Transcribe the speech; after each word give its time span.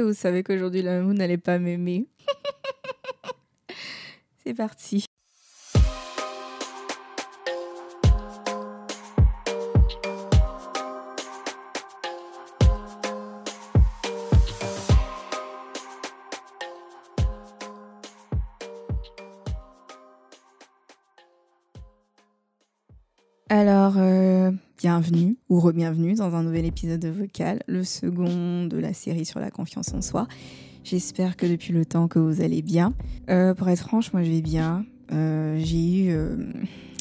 vous 0.00 0.14
savez 0.14 0.42
qu'aujourd'hui 0.42 0.82
la 0.82 1.02
vous 1.02 1.14
n'allez 1.14 1.38
pas 1.38 1.58
m'aimer. 1.58 2.06
C'est 4.44 4.54
parti. 4.54 5.06
Ou 25.56 25.60
re-bienvenue 25.60 26.12
dans 26.12 26.34
un 26.34 26.42
nouvel 26.42 26.66
épisode 26.66 27.00
de 27.00 27.08
Vocal, 27.08 27.62
le 27.66 27.82
second 27.82 28.66
de 28.66 28.76
la 28.76 28.92
série 28.92 29.24
sur 29.24 29.40
la 29.40 29.50
confiance 29.50 29.94
en 29.94 30.02
soi. 30.02 30.28
J'espère 30.84 31.34
que 31.34 31.46
depuis 31.46 31.72
le 31.72 31.86
temps 31.86 32.08
que 32.08 32.18
vous 32.18 32.42
allez 32.42 32.60
bien. 32.60 32.92
Euh, 33.30 33.54
pour 33.54 33.66
être 33.70 33.80
franche, 33.80 34.12
moi 34.12 34.22
je 34.22 34.30
vais 34.30 34.42
bien. 34.42 34.84
Euh, 35.12 35.58
j'ai 35.64 36.10
eu, 36.10 36.16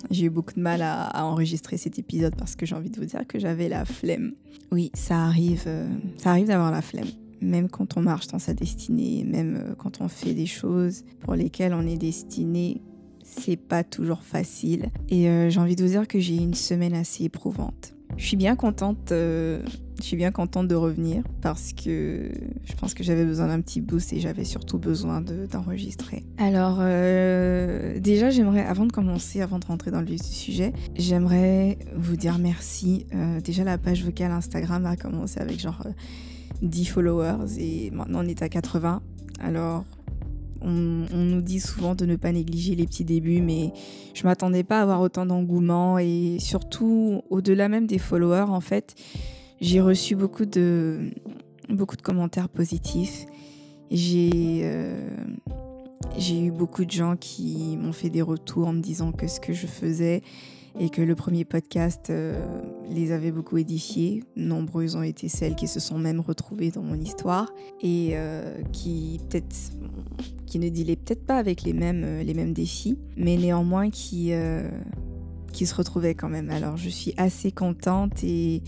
j'ai 0.09 0.27
eu 0.27 0.29
beaucoup 0.29 0.53
de 0.53 0.62
mal 0.62 0.81
à, 0.84 1.03
à, 1.03 1.26
enregistrer 1.26 1.76
cet 1.76 1.99
épisode 1.99 2.34
parce 2.38 2.55
que 2.55 2.65
j'ai 2.65 2.76
envie 2.76 2.89
de 2.89 2.98
vous 2.98 3.05
dire 3.05 3.27
que 3.27 3.39
j'avais 3.39 3.67
la 3.67 3.84
flemme. 3.84 4.35
Oui, 4.71 4.90
ça 4.93 5.26
arrive, 5.26 5.67
ça 6.15 6.29
arrive 6.29 6.48
d'avoir 6.48 6.71
la 6.71 6.81
flemme. 6.81 7.09
Même 7.41 7.67
quand 7.67 7.98
on 7.98 8.01
marche 8.01 8.27
dans 8.27 8.40
sa 8.40 8.53
destinée, 8.53 9.26
même 9.26 9.76
quand 9.77 9.99
on 9.99 10.07
fait 10.07 10.34
des 10.34 10.45
choses 10.45 11.03
pour 11.20 11.35
lesquelles 11.35 11.73
on 11.73 11.85
est 11.85 11.98
destiné 11.98 12.81
c'est 13.21 13.57
pas 13.57 13.84
toujours 13.84 14.21
facile. 14.21 14.91
Et 15.09 15.27
euh, 15.27 15.49
j'ai 15.49 15.59
envie 15.59 15.76
de 15.76 15.84
vous 15.84 15.90
dire 15.90 16.07
que 16.07 16.20
j'ai 16.20 16.37
une 16.37 16.53
semaine 16.53 16.93
assez 16.93 17.26
éprouvante. 17.26 17.95
Je 18.17 18.25
suis 18.25 18.37
bien 18.37 18.55
contente, 18.55 19.11
euh, 19.11 19.61
je 19.99 20.03
suis 20.03 20.17
bien 20.17 20.31
contente 20.31 20.67
de 20.67 20.75
revenir 20.75 21.23
parce 21.41 21.73
que 21.73 22.31
je 22.63 22.73
pense 22.73 22.93
que 22.93 23.03
j'avais 23.03 23.25
besoin 23.25 23.47
d'un 23.47 23.61
petit 23.61 23.81
boost 23.81 24.13
et 24.13 24.19
j'avais 24.19 24.45
surtout 24.45 24.77
besoin 24.77 25.21
d'enregistrer. 25.21 26.23
Alors 26.37 26.77
euh, 26.79 27.99
déjà 27.99 28.29
j'aimerais, 28.29 28.65
avant 28.65 28.85
de 28.85 28.91
commencer, 28.91 29.41
avant 29.41 29.59
de 29.59 29.65
rentrer 29.65 29.91
dans 29.91 29.99
le 29.99 30.07
vif 30.07 30.21
du 30.21 30.34
sujet, 30.34 30.73
j'aimerais 30.95 31.77
vous 31.95 32.15
dire 32.15 32.37
merci. 32.40 33.05
déjà 33.43 33.63
la 33.63 33.77
page 33.77 34.03
vocale 34.03 34.31
Instagram 34.31 34.85
a 34.85 34.95
commencé 34.95 35.40
avec 35.40 35.59
genre 35.59 35.85
10 36.62 36.85
followers 36.85 37.59
et 37.59 37.91
maintenant 37.91 38.20
on 38.23 38.27
est 38.27 38.41
à 38.41 38.49
80. 38.49 39.01
Alors 39.41 39.84
on, 40.66 41.24
nous 41.24 41.41
dit 41.41 41.60
souvent 41.60 41.96
de 41.96 42.05
ne 42.05 42.16
pas 42.16 42.32
négliger 42.32 42.76
les 42.76 42.85
petits 42.85 43.05
débuts, 43.05 43.41
mais 43.41 43.71
je 44.13 44.24
m'attendais 44.24 44.63
pas 44.63 44.80
à 44.80 44.82
avoir 44.82 45.02
autant 45.02 45.26
d'engouement 45.26 45.99
et 45.99 46.38
surtout 46.40 47.21
au-delà 47.30 47.70
même 47.70 47.88
des 47.88 47.99
followers, 47.99 48.49
en 48.49 48.62
fait, 48.62 48.96
j'ai 49.62 49.82
reçu 49.82 50.16
beaucoup 50.16 50.46
de, 50.46 51.12
commentaires 52.04 52.49
positifs. 52.49 53.26
Euh, 53.91 55.10
j'ai 56.18 56.41
eu 56.41 56.52
beaucoup 56.52 56.86
de 56.86 56.91
gens 56.91 57.16
qui 57.16 57.77
m'ont 57.77 57.93
fait 57.93 58.10
des 58.10 58.21
retours 58.21 58.68
en 58.68 58.74
me 58.74 58.82
disant 58.82 59.12
que 59.12 59.27
ce 59.27 59.40
que 59.40 59.54
je 59.54 59.68
faisais 59.68 60.21
et 60.79 60.90
que 60.90 61.01
le 61.01 61.15
premier 61.15 61.45
podcast 61.45 62.09
euh, 62.09 62.40
les 62.90 63.12
avait 63.12 63.31
beaucoup 63.31 63.57
édifiés. 63.57 64.23
Nombreuses 64.35 64.95
ont 64.95 65.03
été 65.03 65.29
celles 65.29 65.56
qui 65.56 65.68
se 65.68 65.79
sont 65.79 65.97
même 65.97 66.19
retrouvées 66.19 66.72
dans 66.72 66.81
mon 66.81 66.95
histoire 66.95 67.51
et 67.81 68.12
euh, 68.13 68.62
qui 68.72 69.19
peut-être 69.29 69.56
qui 70.46 70.59
ne 70.59 70.69
dealaient 70.69 70.96
peut-être 70.96 71.25
pas 71.25 71.38
avec 71.38 71.63
les 71.63 71.73
mêmes, 71.73 72.03
euh, 72.03 72.23
les 72.23 72.34
mêmes 72.34 72.53
défis, 72.53 72.97
mais 73.18 73.38
néanmoins 73.38 73.90
qui, 73.90 74.31
qui 75.51 75.66
se 75.66 75.75
retrouvaient 75.75 76.16
quand 76.16 76.29
même. 76.29 76.50
Alors 76.50 76.78
je 76.78 76.90
suis 76.90 77.13
assez 77.18 77.51
contente 77.51 78.23
et 78.23 78.62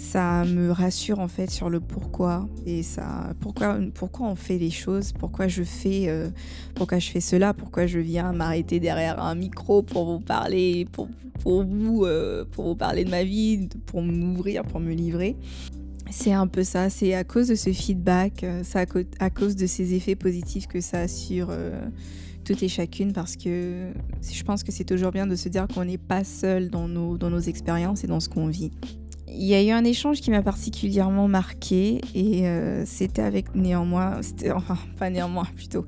ça 0.00 0.46
me 0.46 0.70
rassure 0.70 1.18
en 1.18 1.28
fait 1.28 1.50
sur 1.50 1.68
le 1.68 1.78
pourquoi. 1.78 2.48
Et 2.64 2.82
ça 2.82 3.34
pourquoi 3.38 3.78
pourquoi 3.94 4.28
on 4.28 4.34
fait 4.34 4.56
les 4.56 4.70
choses 4.70 5.12
pourquoi 5.12 5.46
je 5.46 5.62
fais 5.62 6.06
euh, 6.08 6.30
pourquoi 6.74 6.98
je 6.98 7.10
fais 7.10 7.20
cela 7.20 7.52
pourquoi 7.52 7.86
je 7.86 7.98
viens 7.98 8.32
m'arrêter 8.32 8.80
derrière 8.80 9.22
un 9.22 9.34
micro 9.34 9.82
pour 9.82 10.06
vous 10.06 10.20
parler 10.20 10.86
pour, 10.90 11.08
pour 11.42 11.64
vous 11.64 12.06
euh, 12.06 12.46
pour 12.50 12.64
vous 12.64 12.74
parler 12.74 13.04
de 13.04 13.10
ma 13.10 13.24
vie 13.24 13.68
pour 13.86 14.00
m'ouvrir 14.00 14.64
pour 14.64 14.80
me 14.80 14.92
livrer. 14.92 15.36
C'est 16.10 16.32
un 16.32 16.48
peu 16.48 16.64
ça. 16.64 16.90
C'est 16.90 17.14
à 17.14 17.22
cause 17.22 17.48
de 17.48 17.54
ce 17.54 17.70
feedback 17.70 18.42
euh, 18.42 18.62
c'est 18.64 18.78
à, 19.20 19.30
cause 19.30 19.54
de 19.54 19.66
ces 19.66 19.92
effets 19.94 20.16
positifs 20.16 20.66
que 20.66 20.80
ça 20.80 21.00
assure 21.00 21.52
toutes 22.44 22.62
et 22.62 22.68
chacune 22.68 23.12
parce 23.12 23.36
que 23.36 23.92
je 24.22 24.42
pense 24.44 24.64
que 24.64 24.72
c'est 24.72 24.84
toujours 24.84 25.12
bien 25.12 25.26
de 25.26 25.36
se 25.36 25.50
dire 25.50 25.68
qu'on 25.68 25.84
n'est 25.84 25.98
pas 25.98 26.24
seul 26.24 26.70
dans 26.70 26.88
nos, 26.88 27.18
dans 27.18 27.28
nos 27.28 27.38
expériences 27.38 28.02
et 28.02 28.06
dans 28.06 28.18
ce 28.20 28.30
qu'on 28.30 28.46
vit. 28.48 28.70
Il 29.32 29.44
y 29.44 29.54
a 29.54 29.62
eu 29.62 29.70
un 29.70 29.84
échange 29.84 30.20
qui 30.20 30.30
m'a 30.30 30.42
particulièrement 30.42 31.28
marqué 31.28 32.00
et 32.14 32.48
euh, 32.48 32.84
c'était 32.84 33.22
avec 33.22 33.54
néanmoins, 33.54 34.20
enfin 34.54 34.76
pas 34.98 35.10
néanmoins 35.10 35.46
plutôt, 35.56 35.86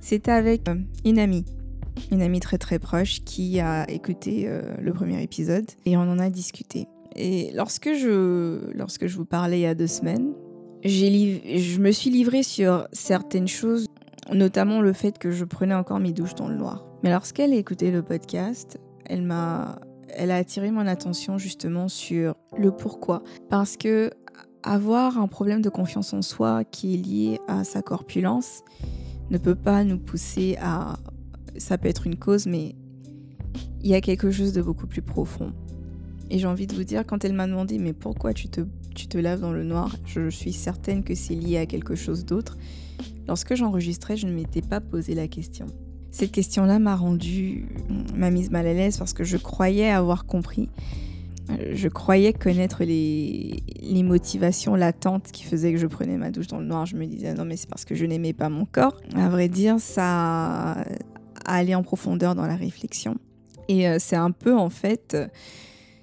c'était 0.00 0.30
avec 0.30 0.68
euh, 0.68 0.76
une 1.04 1.18
amie, 1.18 1.44
une 2.12 2.22
amie 2.22 2.40
très 2.40 2.58
très 2.58 2.78
proche 2.78 3.20
qui 3.24 3.60
a 3.60 3.88
écouté 3.90 4.44
euh, 4.46 4.62
le 4.80 4.92
premier 4.92 5.22
épisode 5.22 5.66
et 5.86 5.96
on 5.96 6.02
en 6.02 6.18
a 6.18 6.30
discuté. 6.30 6.86
Et 7.16 7.50
lorsque 7.54 7.92
je, 7.94 8.72
lorsque 8.74 9.06
je 9.06 9.16
vous 9.16 9.24
parlais 9.24 9.58
il 9.58 9.62
y 9.62 9.66
a 9.66 9.74
deux 9.74 9.86
semaines, 9.86 10.32
je 10.84 11.78
me 11.78 11.90
suis 11.90 12.10
livrée 12.10 12.42
sur 12.42 12.86
certaines 12.92 13.48
choses, 13.48 13.86
notamment 14.32 14.80
le 14.80 14.92
fait 14.92 15.18
que 15.18 15.30
je 15.30 15.44
prenais 15.44 15.74
encore 15.74 16.00
mes 16.00 16.12
douches 16.12 16.34
dans 16.34 16.48
le 16.48 16.56
noir. 16.56 16.86
Mais 17.02 17.10
lorsqu'elle 17.10 17.52
a 17.52 17.56
écouté 17.56 17.90
le 17.90 18.02
podcast, 18.02 18.78
elle 19.06 19.22
m'a 19.22 19.78
elle 20.16 20.30
a 20.30 20.36
attiré 20.36 20.70
mon 20.70 20.86
attention 20.86 21.38
justement 21.38 21.88
sur 21.88 22.34
le 22.56 22.70
pourquoi. 22.70 23.22
Parce 23.50 23.76
que 23.76 24.10
avoir 24.62 25.18
un 25.18 25.28
problème 25.28 25.60
de 25.60 25.68
confiance 25.68 26.12
en 26.12 26.22
soi 26.22 26.64
qui 26.64 26.94
est 26.94 26.96
lié 26.96 27.40
à 27.48 27.64
sa 27.64 27.82
corpulence 27.82 28.62
ne 29.30 29.38
peut 29.38 29.54
pas 29.54 29.84
nous 29.84 29.98
pousser 29.98 30.56
à... 30.60 30.96
Ça 31.56 31.78
peut 31.78 31.88
être 31.88 32.06
une 32.06 32.16
cause, 32.16 32.46
mais 32.46 32.74
il 33.82 33.90
y 33.90 33.94
a 33.94 34.00
quelque 34.00 34.30
chose 34.30 34.52
de 34.52 34.62
beaucoup 34.62 34.86
plus 34.86 35.02
profond. 35.02 35.52
Et 36.30 36.38
j'ai 36.38 36.46
envie 36.46 36.66
de 36.66 36.74
vous 36.74 36.84
dire, 36.84 37.06
quand 37.06 37.24
elle 37.24 37.34
m'a 37.34 37.46
demandé, 37.46 37.78
mais 37.78 37.92
pourquoi 37.92 38.32
tu 38.32 38.48
te, 38.48 38.62
tu 38.94 39.06
te 39.06 39.18
laves 39.18 39.40
dans 39.40 39.52
le 39.52 39.62
noir 39.62 39.94
Je 40.06 40.30
suis 40.30 40.52
certaine 40.52 41.04
que 41.04 41.14
c'est 41.14 41.34
lié 41.34 41.58
à 41.58 41.66
quelque 41.66 41.94
chose 41.94 42.24
d'autre. 42.24 42.56
Lorsque 43.28 43.54
j'enregistrais, 43.54 44.16
je 44.16 44.26
ne 44.26 44.32
m'étais 44.32 44.62
pas 44.62 44.80
posé 44.80 45.14
la 45.14 45.28
question. 45.28 45.66
Cette 46.14 46.30
question-là 46.30 46.78
m'a 46.78 46.94
rendu, 46.94 47.66
m'a 48.14 48.30
mise 48.30 48.52
mal 48.52 48.68
à 48.68 48.72
l'aise 48.72 48.98
parce 48.98 49.12
que 49.12 49.24
je 49.24 49.36
croyais 49.36 49.90
avoir 49.90 50.26
compris. 50.26 50.70
Euh, 51.50 51.72
je 51.74 51.88
croyais 51.88 52.32
connaître 52.32 52.84
les, 52.84 53.64
motivations 54.04 54.76
latentes 54.76 55.32
qui 55.32 55.42
faisaient 55.42 55.72
que 55.72 55.78
je 55.78 55.88
prenais 55.88 56.16
ma 56.16 56.30
douche 56.30 56.46
dans 56.46 56.60
le 56.60 56.66
noir. 56.66 56.86
Je 56.86 56.94
me 56.94 57.04
disais 57.06 57.34
non 57.34 57.44
mais 57.44 57.56
c'est 57.56 57.68
parce 57.68 57.84
que 57.84 57.96
je 57.96 58.06
n'aimais 58.06 58.32
pas 58.32 58.48
mon 58.48 58.64
corps. 58.64 58.96
À 59.16 59.28
vrai 59.28 59.48
dire, 59.48 59.80
ça 59.80 60.84
allait 61.44 61.74
en 61.74 61.82
profondeur 61.82 62.36
dans 62.36 62.46
la 62.46 62.54
réflexion. 62.54 63.16
Et 63.66 63.88
euh, 63.88 63.96
c'est 63.98 64.14
un 64.14 64.30
peu 64.30 64.56
en 64.56 64.70
fait 64.70 65.16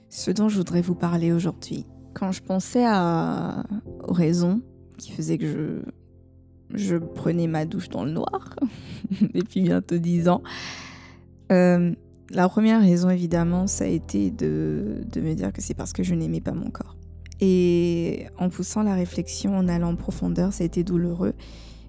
ce 0.09 0.29
dont 0.29 0.49
je 0.49 0.57
voudrais 0.57 0.81
vous 0.81 0.95
parler 0.95 1.31
aujourd'hui. 1.31 1.85
Quand 2.15 2.33
je 2.33 2.41
pensais 2.41 2.83
à, 2.85 3.63
aux 4.05 4.11
raisons 4.11 4.61
qui 4.97 5.13
faisaient 5.13 5.37
que 5.37 5.47
je 5.47 6.00
je 6.73 6.95
prenais 6.95 7.47
ma 7.47 7.65
douche 7.65 7.89
dans 7.89 8.03
le 8.03 8.11
noir 8.11 8.55
depuis 9.33 9.61
bientôt 9.61 9.97
dix 9.97 10.29
ans. 10.29 10.41
Euh, 11.51 11.93
la 12.29 12.47
première 12.47 12.81
raison, 12.81 13.09
évidemment, 13.09 13.67
ça 13.67 13.83
a 13.83 13.87
été 13.87 14.31
de, 14.31 15.01
de 15.11 15.21
me 15.21 15.33
dire 15.33 15.51
que 15.51 15.61
c'est 15.61 15.73
parce 15.73 15.93
que 15.93 16.03
je 16.03 16.15
n'aimais 16.15 16.41
pas 16.41 16.53
mon 16.53 16.69
corps. 16.69 16.95
Et 17.41 18.27
en 18.37 18.49
poussant 18.49 18.83
la 18.83 18.93
réflexion, 18.93 19.57
en 19.57 19.67
allant 19.67 19.89
en 19.89 19.95
profondeur, 19.95 20.53
ça 20.53 20.63
a 20.63 20.65
été 20.65 20.83
douloureux. 20.83 21.33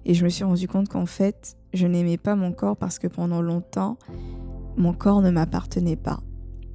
Et 0.05 0.13
je 0.15 0.25
me 0.25 0.29
suis 0.29 0.43
rendu 0.43 0.67
compte 0.67 0.89
qu'en 0.89 1.05
fait, 1.05 1.55
je 1.73 1.87
n'aimais 1.87 2.17
pas 2.17 2.35
mon 2.35 2.51
corps 2.51 2.75
parce 2.75 2.99
que 2.99 3.07
pendant 3.07 3.41
longtemps, 3.41 3.97
mon 4.75 4.93
corps 4.93 5.21
ne 5.21 5.29
m'appartenait 5.29 5.95
pas. 5.95 6.21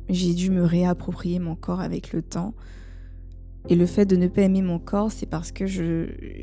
J'ai 0.08 0.32
dû 0.32 0.50
me 0.50 0.64
réapproprier 0.64 1.38
mon 1.38 1.56
corps 1.56 1.80
avec 1.80 2.12
le 2.12 2.22
temps 2.22 2.54
et 3.68 3.74
le 3.74 3.86
fait 3.86 4.06
de 4.06 4.16
ne 4.16 4.28
pas 4.28 4.42
aimer 4.42 4.62
mon 4.62 4.78
corps, 4.78 5.12
c'est 5.12 5.26
parce 5.26 5.52
que 5.52 5.66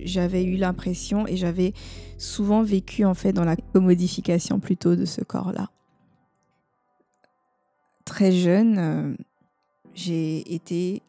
j'avais 0.03 0.43
eu 0.43 0.57
l'impression 0.57 1.25
et 1.27 1.37
j'avais 1.37 1.73
souvent 2.17 2.61
vécu 2.61 3.05
en 3.05 3.13
fait 3.13 3.33
dans 3.33 3.45
la 3.45 3.55
commodification 3.55 4.59
plutôt 4.59 4.95
de 4.95 5.05
ce 5.05 5.21
corps-là. 5.21 5.69
Très 8.05 8.31
jeune, 8.31 8.77
euh, 8.77 9.15
j'ai 9.95 10.53
été, 10.53 11.01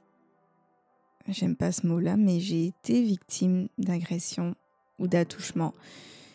j'aime 1.28 1.56
pas 1.56 1.72
ce 1.72 1.86
mot-là, 1.86 2.16
mais 2.16 2.40
j'ai 2.40 2.66
été 2.66 3.02
victime 3.02 3.69
d'agression 3.76 4.54
ou 4.98 5.08
d'attouchement 5.08 5.75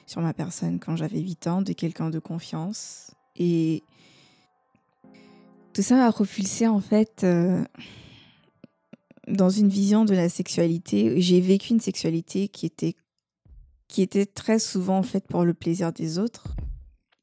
sur 0.06 0.22
ma 0.22 0.34
personne 0.34 0.80
quand 0.80 0.96
j'avais 0.96 1.20
8 1.20 1.48
ans 1.48 1.62
de 1.64 1.74
quelqu'un 1.74 2.12
de 2.12 2.20
confiance. 2.20 3.12
Et 3.38 3.82
tout 5.74 5.82
ça 5.82 5.96
m'a 5.96 6.12
propulsé 6.12 6.68
en 6.68 6.82
fait. 6.82 7.24
Euh, 7.24 7.64
dans 9.28 9.50
une 9.50 9.70
vision 9.70 10.06
de 10.06 10.14
la 10.14 10.30
sexualité, 10.30 11.22
j'ai 11.22 11.42
vécu 11.42 11.74
une 11.74 11.80
sexualité 11.80 12.48
qui 12.48 12.66
était, 12.66 12.96
qui 13.88 14.02
était 14.02 14.26
très 14.26 14.60
souvent 14.60 15.04
faite 15.04 15.28
pour 15.28 15.46
le 15.46 15.54
plaisir 15.54 15.94
des 15.94 16.18
autres. 16.18 16.56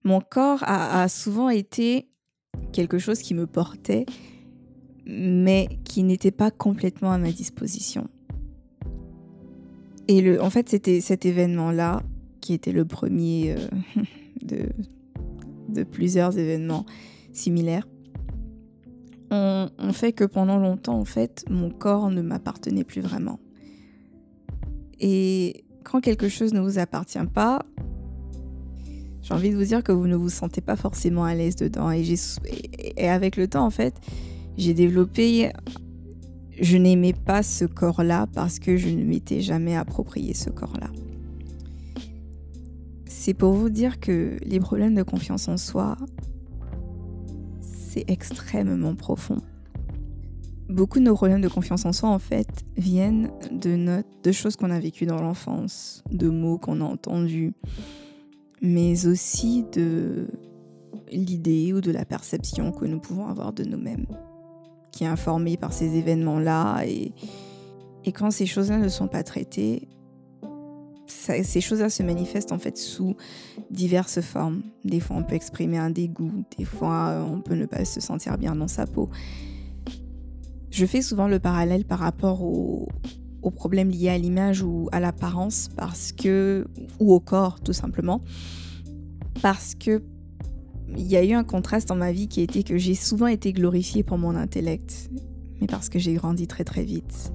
Mon 0.05 0.21
corps 0.21 0.63
a, 0.63 1.09
souvent 1.09 1.49
été 1.49 2.09
quelque 2.73 2.99
chose 2.99 3.21
qui 3.21 3.35
me 3.35 3.47
portait, 3.47 4.07
mais 5.07 5.69
qui 5.85 6.03
n'était 6.03 6.31
pas 6.31 6.51
complètement 6.51 7.13
à 7.13 7.19
ma 7.19 7.33
disposition. 7.33 8.09
Et 10.07 10.23
le, 10.23 10.43
en 10.43 10.51
fait, 10.51 10.69
c'était 10.69 11.01
cet 11.01 11.27
événement-là 11.27 12.03
qui 12.41 12.55
était 12.55 12.73
le 12.73 12.85
premier 12.85 13.57
euh, 13.57 13.69
de 15.69 15.83
plusieurs 15.83 16.39
événements 16.39 16.87
similaires. 17.33 17.87
On, 19.31 19.69
on, 19.79 19.93
fait 19.93 20.13
que 20.13 20.25
pendant 20.25 20.59
longtemps, 20.59 20.99
en 20.99 21.05
fait, 21.05 21.45
mon 21.51 21.71
corps 21.71 22.11
ne 22.11 22.23
m'appartenait 22.23 22.85
plus 22.85 23.03
vraiment. 23.03 23.39
Et 25.01 25.65
quand 25.85 26.01
quelque 26.01 26.29
chose 26.29 26.53
ne 26.55 26.61
vous 26.61 26.79
appartient 26.79 27.19
pas, 27.33 27.65
j'ai 29.23 29.35
envie 29.35 29.51
de 29.51 29.57
vous 29.57 29.65
dire 29.65 29.83
que 29.83 29.93
vous 29.93 30.07
ne 30.07 30.17
vous 30.17 30.31
sentez 30.31 30.61
pas 30.61 30.77
forcément 30.77 31.25
à 31.25 31.35
l'aise 31.35 31.57
dedans. 31.57 31.91
Et 31.91 33.09
avec 33.09 33.37
le 33.37 33.47
temps, 33.49 33.67
en 33.67 33.71
fait, 33.71 33.95
j'ai 34.57 34.75
développé... 34.75 35.51
Je 36.61 36.77
n'aimais 36.77 37.13
pas 37.13 37.45
ce 37.45 37.65
corps-là 37.65 38.27
parce 38.35 38.59
que 38.59 38.77
je 38.77 38.89
ne 38.89 39.05
m'étais 39.05 39.41
jamais 39.41 39.77
approprié 39.77 40.35
ce 40.35 40.51
corps-là. 40.51 40.89
C'est 43.07 43.35
pour 43.35 43.53
vous 43.53 43.69
dire 43.69 44.01
que 44.01 44.39
les 44.43 44.59
problèmes 44.59 44.97
de 44.97 45.05
confiance 45.05 45.47
en 45.47 45.57
soi, 45.57 45.97
c'est 47.89 48.05
extrêmement 48.09 48.95
profond. 48.95 49.39
Beaucoup 50.69 50.99
de 50.99 51.05
nos 51.05 51.15
problèmes 51.15 51.41
de 51.41 51.49
confiance 51.49 51.87
en 51.87 51.93
soi, 51.93 52.11
en 52.11 52.19
fait, 52.19 52.47
viennent 52.77 53.31
de, 53.51 53.75
notre, 53.75 54.09
de 54.23 54.33
choses 54.33 54.57
qu'on 54.57 54.71
a 54.71 54.79
vécues 54.79 55.07
dans 55.07 55.21
l'enfance, 55.21 56.05
de 56.13 56.29
mots 56.29 56.59
qu'on 56.59 56.83
a 56.83 56.85
entendus, 56.85 57.55
mais 58.61 59.07
aussi 59.07 59.65
de 59.73 60.29
l'idée 61.11 61.73
ou 61.73 61.81
de 61.81 61.91
la 61.91 62.05
perception 62.05 62.71
que 62.71 62.85
nous 62.85 63.01
pouvons 63.01 63.29
avoir 63.29 63.55
de 63.55 63.65
nous-mêmes, 63.65 64.07
qui 64.93 65.05
est 65.05 65.09
informée 65.09 65.57
par 65.57 65.73
ces 65.73 65.97
événements-là. 65.97 66.83
Et, 66.85 67.13
et 68.05 68.13
quand 68.13 68.31
ces 68.31 68.45
choses-là 68.45 68.77
ne 68.77 68.89
sont 68.89 69.09
pas 69.09 69.23
traitées, 69.23 69.89
ces 71.09 71.61
choses-là 71.61 71.91
se 71.91 72.03
manifestent 72.03 72.53
en 72.53 72.59
fait 72.59 72.77
sous 72.77 73.17
diverses 73.71 74.21
formes. 74.21 74.63
Des 74.85 75.01
fois, 75.01 75.17
on 75.17 75.23
peut 75.23 75.35
exprimer 75.35 75.79
un 75.79 75.91
dégoût, 75.91 76.45
des 76.57 76.65
fois, 76.65 77.25
on 77.31 77.41
peut 77.41 77.55
ne 77.55 77.67
pas 77.67 77.85
se 77.85 78.01
sentir 78.01 78.39
bien 78.39 78.55
dans 78.55 78.69
sa 78.69 78.87
peau. 78.87 79.09
Je 80.71 80.85
fais 80.87 81.03
souvent 81.03 81.29
le 81.29 81.39
parallèle 81.39 81.85
par 81.85 81.99
rapport 81.99 82.43
aux, 82.43 82.89
aux 83.43 83.51
problèmes 83.51 83.91
liés 83.91 84.11
à 84.11 84.19
l'image 84.19 84.63
ou 84.63 84.89
à 84.93 85.01
l'apparence 85.01 85.69
parce 85.77 86.13
que 86.13 86.67
ou 87.01 87.13
au 87.13 87.21
corps 87.21 87.61
tout 87.61 87.73
simplement 87.73 88.21
parce 89.41 89.75
que 89.75 90.03
il 90.97 91.07
y 91.07 91.17
a 91.17 91.25
eu 91.25 91.33
un 91.33 91.45
contraste 91.45 91.89
dans 91.89 91.97
ma 91.97 92.13
vie 92.13 92.29
qui 92.29 92.41
était 92.41 92.63
que 92.63 92.79
j'ai 92.79 92.95
souvent 92.95 93.27
été 93.27 93.53
glorifiée 93.53 94.03
pour 94.03 94.19
mon 94.19 94.35
intellect 94.35 95.11
mais 95.61 95.67
parce 95.67 95.89
que 95.89 95.99
j'ai 95.99 96.15
grandi 96.15 96.47
très 96.47 96.65
très 96.65 96.85
vite. 96.85 97.33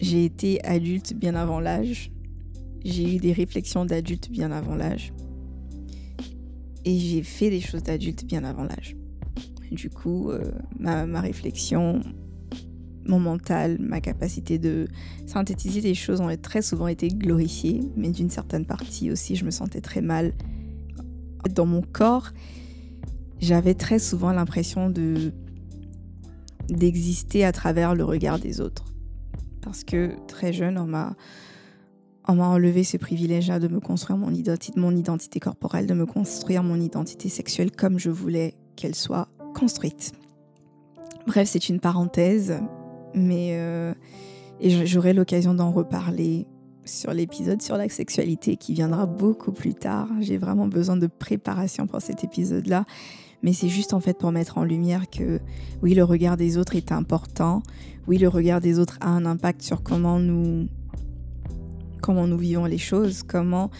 J'ai 0.00 0.24
été 0.24 0.64
adulte 0.64 1.14
bien 1.14 1.34
avant 1.34 1.60
l'âge. 1.60 2.10
J'ai 2.84 3.16
eu 3.16 3.18
des 3.18 3.32
réflexions 3.32 3.84
d'adulte 3.84 4.30
bien 4.30 4.52
avant 4.52 4.74
l'âge. 4.74 5.12
Et 6.84 6.98
j'ai 6.98 7.22
fait 7.22 7.50
des 7.50 7.60
choses 7.60 7.82
d'adulte 7.82 8.24
bien 8.24 8.44
avant 8.44 8.64
l'âge. 8.64 8.96
Du 9.70 9.88
coup, 9.90 10.30
euh, 10.30 10.50
ma, 10.78 11.06
ma 11.06 11.20
réflexion, 11.20 12.02
mon 13.06 13.18
mental, 13.18 13.78
ma 13.80 14.00
capacité 14.00 14.58
de 14.58 14.88
synthétiser 15.26 15.80
des 15.80 15.94
choses 15.94 16.20
ont 16.20 16.34
très 16.40 16.62
souvent 16.62 16.86
été 16.86 17.08
glorifiées, 17.08 17.80
mais 17.96 18.10
d'une 18.10 18.30
certaine 18.30 18.66
partie 18.66 19.10
aussi, 19.10 19.36
je 19.36 19.44
me 19.44 19.50
sentais 19.50 19.80
très 19.80 20.00
mal. 20.00 20.32
Dans 21.54 21.66
mon 21.66 21.82
corps, 21.82 22.30
j'avais 23.40 23.74
très 23.74 23.98
souvent 23.98 24.32
l'impression 24.32 24.90
de 24.90 25.32
d'exister 26.68 27.44
à 27.44 27.52
travers 27.52 27.94
le 27.94 28.04
regard 28.04 28.38
des 28.38 28.62
autres. 28.62 28.93
Parce 29.64 29.84
que 29.84 30.12
très 30.28 30.52
jeune, 30.52 30.78
on 30.78 30.86
m'a 30.86 31.16
enlevé 32.28 32.84
ce 32.84 32.96
privilège-là 32.96 33.58
de 33.58 33.68
me 33.68 33.80
construire 33.80 34.18
mon 34.18 34.32
identité, 34.32 34.78
mon 34.78 34.94
identité 34.94 35.40
corporelle, 35.40 35.86
de 35.86 35.94
me 35.94 36.06
construire 36.06 36.62
mon 36.62 36.80
identité 36.80 37.28
sexuelle 37.28 37.70
comme 37.70 37.98
je 37.98 38.10
voulais 38.10 38.54
qu'elle 38.76 38.94
soit 38.94 39.28
construite. 39.54 40.12
Bref, 41.26 41.48
c'est 41.48 41.68
une 41.68 41.80
parenthèse, 41.80 42.54
mais 43.14 43.50
euh, 43.52 43.94
et 44.60 44.86
j'aurai 44.86 45.14
l'occasion 45.14 45.54
d'en 45.54 45.72
reparler 45.72 46.46
sur 46.84 47.12
l'épisode 47.12 47.62
sur 47.62 47.76
la 47.76 47.88
sexualité 47.88 48.56
qui 48.56 48.74
viendra 48.74 49.06
beaucoup 49.06 49.52
plus 49.52 49.74
tard. 49.74 50.08
J'ai 50.20 50.36
vraiment 50.36 50.66
besoin 50.66 50.96
de 50.96 51.06
préparation 51.06 51.86
pour 51.86 52.02
cet 52.02 52.24
épisode-là. 52.24 52.84
Mais 53.42 53.52
c'est 53.52 53.68
juste 53.68 53.92
en 53.92 54.00
fait 54.00 54.16
pour 54.16 54.32
mettre 54.32 54.56
en 54.58 54.64
lumière 54.64 55.08
que 55.10 55.40
oui, 55.82 55.94
le 55.94 56.02
regard 56.02 56.36
des 56.36 56.56
autres 56.56 56.76
est 56.76 56.92
important. 56.92 57.62
Oui, 58.06 58.18
le 58.18 58.28
regard 58.28 58.60
des 58.60 58.78
autres 58.78 58.98
a 59.00 59.08
un 59.08 59.24
impact 59.24 59.62
sur 59.62 59.82
comment 59.82 60.18
nous, 60.18 60.68
comment 62.02 62.26
nous 62.26 62.36
vivons 62.36 62.66
les 62.66 62.78
choses, 62.78 63.22
comment 63.22 63.70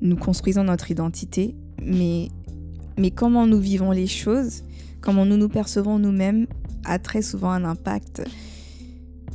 nous 0.00 0.16
construisons 0.16 0.64
notre 0.64 0.90
identité. 0.90 1.54
Mais, 1.82 2.28
mais 2.96 3.10
comment 3.10 3.46
nous 3.46 3.60
vivons 3.60 3.90
les 3.90 4.06
choses, 4.06 4.64
comment 5.02 5.26
nous 5.26 5.36
nous 5.36 5.50
percevons 5.50 5.98
nous-mêmes 5.98 6.46
a 6.84 6.98
très 6.98 7.20
souvent 7.20 7.50
un 7.50 7.64
impact 7.64 8.22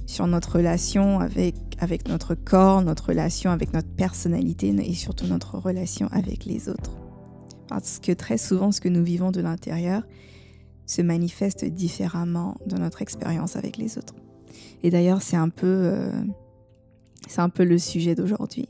sur 0.07 0.25
notre 0.25 0.55
relation 0.57 1.19
avec, 1.19 1.55
avec 1.79 2.07
notre 2.07 2.33
corps, 2.33 2.81
notre 2.81 3.09
relation 3.09 3.51
avec 3.51 3.73
notre 3.73 3.89
personnalité 3.89 4.69
et 4.69 4.93
surtout 4.93 5.27
notre 5.27 5.57
relation 5.57 6.07
avec 6.11 6.45
les 6.45 6.67
autres. 6.67 6.91
Parce 7.67 7.99
que 7.99 8.11
très 8.11 8.37
souvent, 8.37 8.71
ce 8.71 8.81
que 8.81 8.89
nous 8.89 9.03
vivons 9.03 9.31
de 9.31 9.39
l'intérieur 9.39 10.03
se 10.85 11.01
manifeste 11.01 11.63
différemment 11.63 12.57
de 12.65 12.77
notre 12.77 13.01
expérience 13.01 13.55
avec 13.55 13.77
les 13.77 13.97
autres. 13.97 14.15
Et 14.83 14.89
d'ailleurs, 14.89 15.21
c'est 15.21 15.37
un 15.37 15.49
peu, 15.49 15.67
euh, 15.67 16.11
un 17.37 17.49
peu 17.49 17.63
le 17.63 17.77
sujet 17.77 18.15
d'aujourd'hui. 18.15 18.69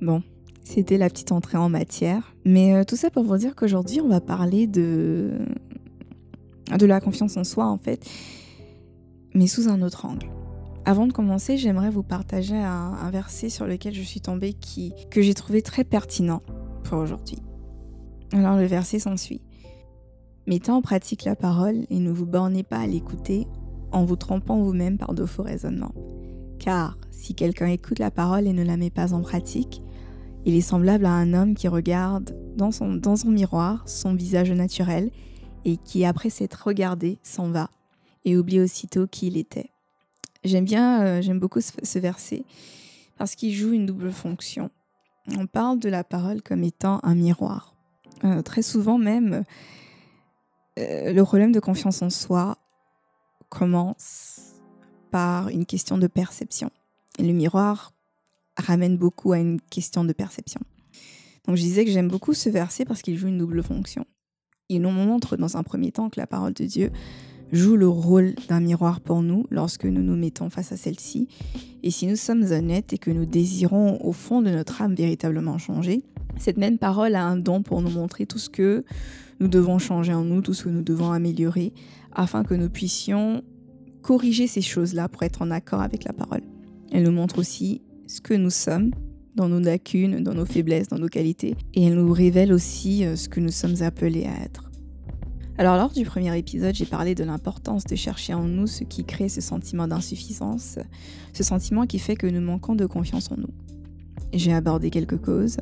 Bon, 0.00 0.22
c'était 0.64 0.98
la 0.98 1.10
petite 1.10 1.32
entrée 1.32 1.58
en 1.58 1.68
matière. 1.68 2.34
Mais 2.44 2.74
euh, 2.74 2.84
tout 2.84 2.96
ça 2.96 3.10
pour 3.10 3.24
vous 3.24 3.36
dire 3.36 3.54
qu'aujourd'hui, 3.54 4.00
on 4.00 4.08
va 4.08 4.20
parler 4.20 4.66
de, 4.66 5.32
de 6.78 6.86
la 6.86 7.00
confiance 7.00 7.36
en 7.36 7.44
soi 7.44 7.66
en 7.66 7.78
fait, 7.78 8.08
mais 9.34 9.46
sous 9.46 9.68
un 9.68 9.82
autre 9.82 10.06
angle. 10.06 10.28
Avant 10.86 11.06
de 11.06 11.12
commencer, 11.12 11.58
j'aimerais 11.58 11.90
vous 11.90 12.02
partager 12.02 12.56
un, 12.56 13.10
verset 13.10 13.50
sur 13.50 13.66
lequel 13.66 13.94
je 13.94 14.02
suis 14.02 14.20
tombée 14.20 14.54
qui, 14.54 14.94
que 15.10 15.20
j'ai 15.20 15.34
trouvé 15.34 15.60
très 15.60 15.84
pertinent 15.84 16.42
pour 16.84 16.98
aujourd'hui. 16.98 17.38
Alors 18.32 18.56
le 18.56 18.64
verset 18.64 18.98
s'ensuit. 18.98 19.42
Mettez 20.50 20.72
en 20.72 20.82
pratique 20.82 21.22
la 21.22 21.36
parole 21.36 21.86
et 21.90 22.00
ne 22.00 22.10
vous 22.10 22.26
bornez 22.26 22.64
pas 22.64 22.80
à 22.80 22.86
l'écouter 22.88 23.46
en 23.92 24.04
vous 24.04 24.16
trompant 24.16 24.60
vous-même 24.60 24.98
par 24.98 25.14
de 25.14 25.24
faux 25.24 25.44
raisonnements. 25.44 25.94
Car 26.58 26.98
si 27.12 27.36
quelqu'un 27.36 27.68
écoute 27.68 28.00
la 28.00 28.10
parole 28.10 28.48
et 28.48 28.52
ne 28.52 28.64
la 28.64 28.76
met 28.76 28.90
pas 28.90 29.14
en 29.14 29.20
pratique, 29.20 29.80
il 30.44 30.56
est 30.56 30.60
semblable 30.60 31.06
à 31.06 31.12
un 31.12 31.34
homme 31.34 31.54
qui 31.54 31.68
regarde 31.68 32.36
dans 32.56 32.72
son, 32.72 33.00
miroir 33.26 33.88
son 33.88 34.12
visage 34.12 34.50
naturel 34.50 35.12
et 35.64 35.76
qui, 35.76 36.04
après 36.04 36.30
s'être 36.30 36.66
regardé, 36.66 37.18
s'en 37.22 37.50
va 37.50 37.70
et 38.24 38.36
oublie 38.36 38.58
aussitôt 38.58 39.06
qui 39.06 39.28
il 39.28 39.36
était. 39.36 39.70
J'aime 40.42 40.64
bien, 40.64 41.04
euh, 41.04 41.22
j'aime 41.22 41.38
beaucoup 41.38 41.60
ce, 41.60 41.98
verset 42.00 42.42
parce 43.18 43.36
qu'il 43.36 43.54
joue 43.54 43.72
une 43.72 43.86
double 43.86 44.10
fonction. 44.10 44.68
On 45.38 45.46
parle 45.46 45.78
de 45.78 45.88
la 45.88 46.02
parole 46.02 46.42
comme 46.42 46.64
étant 46.64 46.98
un 47.04 47.14
miroir. 47.14 47.76
Euh, 48.24 48.42
très 48.42 48.62
souvent 48.62 48.98
même, 48.98 49.44
euh, 50.80 51.12
le 51.12 51.24
problème 51.24 51.52
de 51.52 51.60
confiance 51.60 52.02
en 52.02 52.10
soi 52.10 52.56
commence 53.48 54.40
par 55.10 55.48
une 55.48 55.66
question 55.66 55.98
de 55.98 56.06
perception. 56.06 56.70
Et 57.18 57.22
le 57.22 57.32
miroir 57.32 57.92
ramène 58.56 58.96
beaucoup 58.96 59.32
à 59.32 59.38
une 59.38 59.60
question 59.60 60.04
de 60.04 60.12
perception. 60.12 60.60
Donc 61.46 61.56
je 61.56 61.62
disais 61.62 61.84
que 61.84 61.90
j'aime 61.90 62.08
beaucoup 62.08 62.34
ce 62.34 62.48
verset 62.48 62.84
parce 62.84 63.02
qu'il 63.02 63.16
joue 63.16 63.28
une 63.28 63.38
double 63.38 63.62
fonction. 63.62 64.04
Il 64.68 64.82
nous 64.82 64.90
montre 64.90 65.36
dans 65.36 65.56
un 65.56 65.62
premier 65.62 65.90
temps 65.90 66.10
que 66.10 66.20
la 66.20 66.26
parole 66.26 66.52
de 66.52 66.64
Dieu 66.64 66.92
joue 67.52 67.76
le 67.76 67.88
rôle 67.88 68.34
d'un 68.48 68.60
miroir 68.60 69.00
pour 69.00 69.22
nous 69.22 69.46
lorsque 69.50 69.84
nous 69.84 70.02
nous 70.02 70.16
mettons 70.16 70.50
face 70.50 70.72
à 70.72 70.76
celle-ci. 70.76 71.28
Et 71.82 71.90
si 71.90 72.06
nous 72.06 72.16
sommes 72.16 72.42
honnêtes 72.42 72.92
et 72.92 72.98
que 72.98 73.10
nous 73.10 73.26
désirons 73.26 73.98
au 74.04 74.12
fond 74.12 74.42
de 74.42 74.50
notre 74.50 74.82
âme 74.82 74.94
véritablement 74.94 75.58
changer, 75.58 76.02
cette 76.38 76.56
même 76.56 76.78
parole 76.78 77.14
a 77.14 77.24
un 77.24 77.36
don 77.36 77.62
pour 77.62 77.82
nous 77.82 77.90
montrer 77.90 78.26
tout 78.26 78.38
ce 78.38 78.50
que 78.50 78.84
nous 79.40 79.48
devons 79.48 79.78
changer 79.78 80.12
en 80.12 80.24
nous, 80.24 80.42
tout 80.42 80.54
ce 80.54 80.64
que 80.64 80.68
nous 80.68 80.82
devons 80.82 81.12
améliorer, 81.12 81.72
afin 82.12 82.44
que 82.44 82.54
nous 82.54 82.68
puissions 82.68 83.42
corriger 84.02 84.46
ces 84.46 84.62
choses-là 84.62 85.08
pour 85.08 85.22
être 85.22 85.42
en 85.42 85.50
accord 85.50 85.80
avec 85.80 86.04
la 86.04 86.12
parole. 86.12 86.42
Elle 86.92 87.04
nous 87.04 87.12
montre 87.12 87.38
aussi 87.38 87.82
ce 88.06 88.20
que 88.20 88.34
nous 88.34 88.50
sommes 88.50 88.90
dans 89.34 89.48
nos 89.48 89.60
lacunes, 89.60 90.22
dans 90.22 90.34
nos 90.34 90.46
faiblesses, 90.46 90.88
dans 90.88 90.98
nos 90.98 91.08
qualités. 91.08 91.56
Et 91.74 91.84
elle 91.84 91.94
nous 91.94 92.12
révèle 92.12 92.52
aussi 92.52 93.04
euh, 93.04 93.16
ce 93.16 93.28
que 93.28 93.40
nous 93.40 93.50
sommes 93.50 93.82
appelés 93.82 94.26
à 94.26 94.44
être. 94.44 94.69
Alors 95.60 95.76
lors 95.76 95.90
du 95.90 96.06
premier 96.06 96.38
épisode, 96.38 96.74
j'ai 96.74 96.86
parlé 96.86 97.14
de 97.14 97.22
l'importance 97.22 97.84
de 97.84 97.94
chercher 97.94 98.32
en 98.32 98.44
nous 98.44 98.66
ce 98.66 98.82
qui 98.82 99.04
crée 99.04 99.28
ce 99.28 99.42
sentiment 99.42 99.86
d'insuffisance, 99.86 100.78
ce 101.34 101.42
sentiment 101.42 101.84
qui 101.84 101.98
fait 101.98 102.16
que 102.16 102.26
nous 102.26 102.40
manquons 102.40 102.74
de 102.74 102.86
confiance 102.86 103.30
en 103.30 103.36
nous. 103.36 103.52
J'ai 104.32 104.54
abordé 104.54 104.88
quelques 104.88 105.20
causes, 105.20 105.58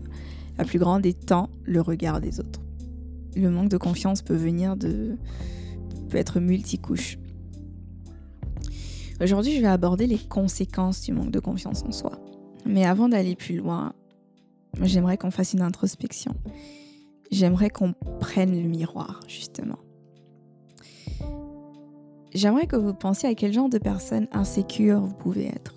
la 0.57 0.65
plus 0.65 0.79
grande 0.79 1.05
étant 1.05 1.51
le 1.65 1.81
regard 1.81 2.21
des 2.21 2.39
autres. 2.39 2.61
Le 3.35 3.51
manque 3.51 3.71
de 3.71 3.77
confiance 3.77 4.23
peut 4.23 4.37
venir 4.37 4.77
de 4.77 5.17
peut 6.11 6.19
être 6.19 6.39
multicouche. 6.39 7.19
Aujourd'hui, 9.21 9.57
je 9.57 9.61
vais 9.61 9.67
aborder 9.67 10.07
les 10.07 10.19
conséquences 10.19 11.03
du 11.03 11.13
manque 11.13 11.33
de 11.33 11.41
confiance 11.41 11.83
en 11.83 11.91
soi. 11.91 12.21
Mais 12.65 12.85
avant 12.85 13.09
d'aller 13.09 13.35
plus 13.35 13.57
loin, 13.57 13.95
j'aimerais 14.81 15.19
qu'on 15.19 15.33
fasse 15.33 15.55
une 15.55 15.63
introspection. 15.63 16.37
J'aimerais 17.33 17.71
qu'on 17.71 17.95
prenne 18.21 18.53
le 18.53 18.69
miroir, 18.69 19.19
justement. 19.27 19.81
J'aimerais 22.35 22.67
que 22.67 22.77
vous 22.77 22.95
pensiez 22.95 23.29
à 23.29 23.35
quel 23.35 23.53
genre 23.53 23.69
de 23.69 23.79
personne 23.79 24.29
insécure 24.33 25.01
vous 25.01 25.15
pouvez 25.15 25.47
être. 25.47 25.75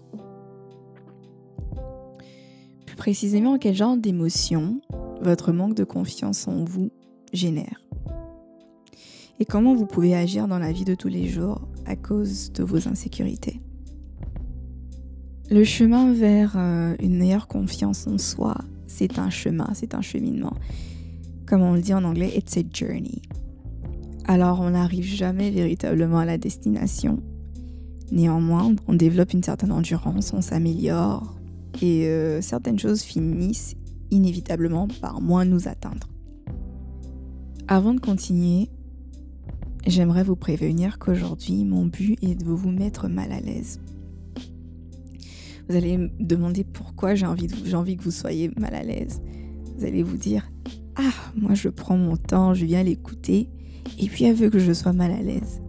Plus 2.86 2.96
précisément, 2.96 3.58
quel 3.58 3.76
genre 3.76 3.98
d'émotion 3.98 4.82
votre 5.22 5.52
manque 5.52 5.76
de 5.76 5.84
confiance 5.84 6.48
en 6.48 6.64
vous 6.64 6.92
génère. 7.32 7.82
Et 9.40 9.46
comment 9.46 9.74
vous 9.74 9.86
pouvez 9.86 10.16
agir 10.16 10.48
dans 10.48 10.60
la 10.60 10.72
vie 10.72 10.86
de 10.86 10.96
tous 10.96 11.08
les 11.08 11.28
jours 11.28 11.62
à 11.86 11.96
cause 11.96 12.52
de 12.52 12.64
vos 12.64 12.88
insécurités. 12.88 13.60
Le 15.50 15.64
chemin 15.64 16.14
vers 16.14 16.54
euh, 16.56 16.96
une 17.00 17.18
meilleure 17.18 17.48
confiance 17.48 18.08
en 18.08 18.18
soi, 18.18 18.56
c'est 18.88 19.20
un 19.20 19.30
chemin, 19.30 19.70
c'est 19.74 19.96
un 19.96 20.02
cheminement. 20.02 20.54
Comme 21.46 21.62
on 21.62 21.74
le 21.74 21.82
dit 21.82 21.94
en 21.94 22.04
anglais, 22.04 22.32
it's 22.36 22.56
a 22.56 22.62
journey. 22.72 23.22
Alors 24.32 24.62
on 24.62 24.70
n'arrive 24.70 25.04
jamais 25.04 25.52
véritablement 25.52 26.20
à 26.20 26.26
la 26.26 26.38
destination. 26.38 27.22
Néanmoins, 28.14 28.74
on 28.88 28.94
développe 28.94 29.34
une 29.34 29.44
certaine 29.44 29.74
endurance, 29.74 30.32
on 30.32 30.40
s'améliore 30.40 31.36
et 31.82 32.06
euh, 32.06 32.42
certaines 32.42 32.80
choses 32.80 33.02
finissent 33.02 33.76
inévitablement 34.10 34.88
par 35.02 35.20
moins 35.20 35.44
nous 35.44 35.68
atteindre. 35.68 36.08
Avant 37.68 37.94
de 37.94 38.00
continuer, 38.00 38.70
j'aimerais 39.86 40.24
vous 40.24 40.38
prévenir 40.38 40.98
qu'aujourd'hui, 40.98 41.66
mon 41.66 41.88
but 41.88 42.18
est 42.24 42.36
de 42.36 42.46
vous 42.46 42.72
mettre 42.72 43.10
mal 43.10 43.34
à 43.34 43.42
l'aise. 43.42 43.82
Vous 45.68 45.76
allez 45.76 45.98
me 45.98 46.10
demander 46.22 46.64
pourquoi 46.64 47.16
j'ai 47.16 47.26
envie, 47.26 47.50
envie 47.74 47.98
que 47.98 48.04
vous 48.04 48.12
soyez 48.12 48.50
mal 48.58 48.76
à 48.76 48.84
l'aise. 48.84 49.22
Vous 49.78 49.84
allez 49.84 50.04
vous 50.04 50.16
dire 50.16 50.50
Ah, 50.96 51.12
moi 51.36 51.54
je 51.54 51.68
prends 51.68 51.98
mon 51.98 52.16
temps, 52.16 52.54
je 52.54 52.64
viens 52.64 52.82
l'écouter, 52.82 53.50
et 54.00 54.08
puis 54.08 54.26
elle 54.26 54.36
veut 54.36 54.50
que 54.50 54.60
je 54.60 54.74
sois 54.74 54.94
mal 54.94 55.12
à 55.12 55.22
l'aise. 55.22 55.62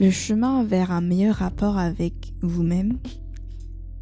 Le 0.00 0.10
chemin 0.10 0.64
vers 0.64 0.92
un 0.92 1.00
meilleur 1.00 1.36
rapport 1.36 1.76
avec 1.76 2.32
vous-même 2.40 2.98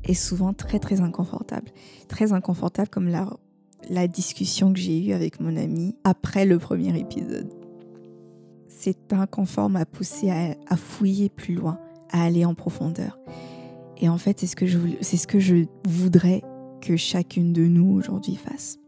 est 0.05 0.15
souvent 0.15 0.53
très 0.53 0.79
très 0.79 1.01
inconfortable. 1.01 1.71
Très 2.09 2.33
inconfortable 2.33 2.89
comme 2.89 3.09
la, 3.09 3.29
la 3.91 4.07
discussion 4.07 4.73
que 4.73 4.79
j'ai 4.79 5.05
eue 5.05 5.13
avec 5.13 5.41
mon 5.41 5.57
ami 5.57 5.97
après 6.05 6.47
le 6.47 6.59
premier 6.59 6.99
épisode. 6.99 7.53
C'est 8.69 9.13
inconfort 9.13 9.71
m'a 9.71 9.87
poussé 9.87 10.31
à, 10.31 10.55
à, 10.69 10.77
fouiller 10.77 11.29
plus 11.29 11.55
loin, 11.55 11.79
à 12.11 12.23
aller 12.23 12.45
en 12.45 12.55
profondeur. 12.55 13.19
Et 13.97 14.09
en 14.09 14.19
fait, 14.19 14.39
c'est 14.39 14.47
ce 14.47 14.55
ce 15.17 15.27
que 15.27 15.41
je 15.41 15.65
voudrais 15.85 16.43
que 16.81 16.97
chacune 16.97 17.53
de 17.53 17.67
nous 17.67 17.91
aujourd'hui 17.93 18.37
fasse. 18.37 18.79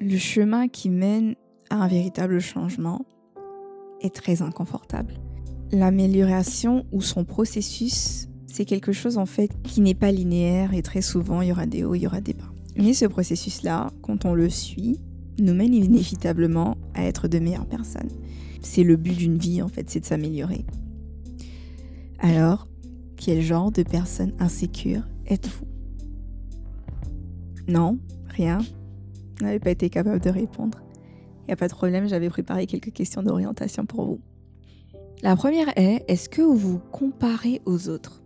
Le 0.00 0.16
chemin 0.16 0.68
qui 0.68 0.90
mène 0.90 1.34
un 1.76 1.88
véritable 1.88 2.40
changement 2.40 3.04
est 4.00 4.14
très 4.14 4.42
inconfortable. 4.42 5.14
L'amélioration 5.70 6.84
ou 6.92 7.00
son 7.00 7.24
processus 7.24 8.28
c'est 8.52 8.66
quelque 8.66 8.92
chose 8.92 9.16
en 9.16 9.24
fait 9.24 9.50
qui 9.62 9.80
n'est 9.80 9.94
pas 9.94 10.12
linéaire 10.12 10.74
et 10.74 10.82
très 10.82 11.00
souvent 11.00 11.40
il 11.40 11.48
y 11.48 11.52
aura 11.52 11.66
des 11.66 11.84
hauts, 11.84 11.94
il 11.94 12.02
y 12.02 12.06
aura 12.06 12.20
des 12.20 12.34
bas. 12.34 12.52
Mais 12.76 12.92
ce 12.92 13.06
processus-là, 13.06 13.90
quand 14.02 14.24
on 14.24 14.34
le 14.34 14.50
suit, 14.50 15.00
nous 15.40 15.54
mène 15.54 15.74
inévitablement 15.74 16.76
à 16.94 17.04
être 17.04 17.28
de 17.28 17.38
meilleures 17.38 17.66
personnes. 17.66 18.10
C'est 18.60 18.82
le 18.82 18.96
but 18.96 19.16
d'une 19.16 19.38
vie 19.38 19.62
en 19.62 19.68
fait, 19.68 19.88
c'est 19.88 20.00
de 20.00 20.04
s'améliorer. 20.04 20.66
Alors, 22.18 22.68
quel 23.16 23.40
genre 23.40 23.72
de 23.72 23.82
personne 23.82 24.34
insécure 24.38 25.02
êtes-vous? 25.26 25.66
Non, 27.68 27.98
rien. 28.28 28.58
Vous 29.38 29.46
n'avez 29.46 29.60
pas 29.60 29.70
été 29.70 29.88
capable 29.88 30.20
de 30.20 30.30
répondre. 30.30 30.82
Il 31.42 31.46
n'y 31.48 31.52
a 31.52 31.56
pas 31.56 31.68
de 31.68 31.74
problème, 31.74 32.08
j'avais 32.08 32.28
préparé 32.28 32.66
quelques 32.66 32.92
questions 32.92 33.22
d'orientation 33.22 33.84
pour 33.84 34.04
vous. 34.04 34.20
La 35.22 35.36
première 35.36 35.76
est, 35.76 36.04
est-ce 36.08 36.28
que 36.28 36.42
vous 36.42 36.56
vous 36.56 36.78
comparez 36.78 37.60
aux 37.64 37.88
autres? 37.88 38.22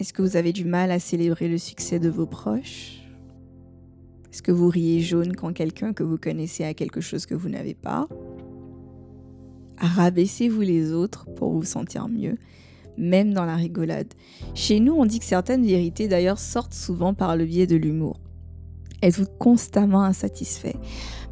Est-ce 0.00 0.12
que 0.12 0.22
vous 0.22 0.36
avez 0.36 0.52
du 0.52 0.64
mal 0.64 0.92
à 0.92 1.00
célébrer 1.00 1.48
le 1.48 1.58
succès 1.58 1.98
de 1.98 2.08
vos 2.08 2.26
proches? 2.26 3.02
Est-ce 4.32 4.42
que 4.42 4.52
vous 4.52 4.68
riez 4.68 5.00
jaune 5.00 5.34
quand 5.34 5.52
quelqu'un 5.52 5.92
que 5.92 6.04
vous 6.04 6.18
connaissez 6.18 6.62
a 6.62 6.74
quelque 6.74 7.00
chose 7.00 7.26
que 7.26 7.34
vous 7.34 7.48
n'avez 7.48 7.74
pas? 7.74 8.08
Rabaissez-vous 9.78 10.60
les 10.60 10.92
autres 10.92 11.26
pour 11.34 11.52
vous 11.52 11.64
sentir 11.64 12.08
mieux, 12.08 12.36
même 12.96 13.32
dans 13.32 13.44
la 13.44 13.56
rigolade. 13.56 14.14
Chez 14.54 14.80
nous, 14.80 14.94
on 14.94 15.06
dit 15.06 15.18
que 15.18 15.24
certaines 15.24 15.64
vérités 15.64 16.06
d'ailleurs 16.08 16.38
sortent 16.38 16.74
souvent 16.74 17.14
par 17.14 17.36
le 17.36 17.44
biais 17.44 17.66
de 17.66 17.76
l'humour. 17.76 18.20
Êtes-vous 19.00 19.26
constamment 19.38 20.02
insatisfait? 20.02 20.74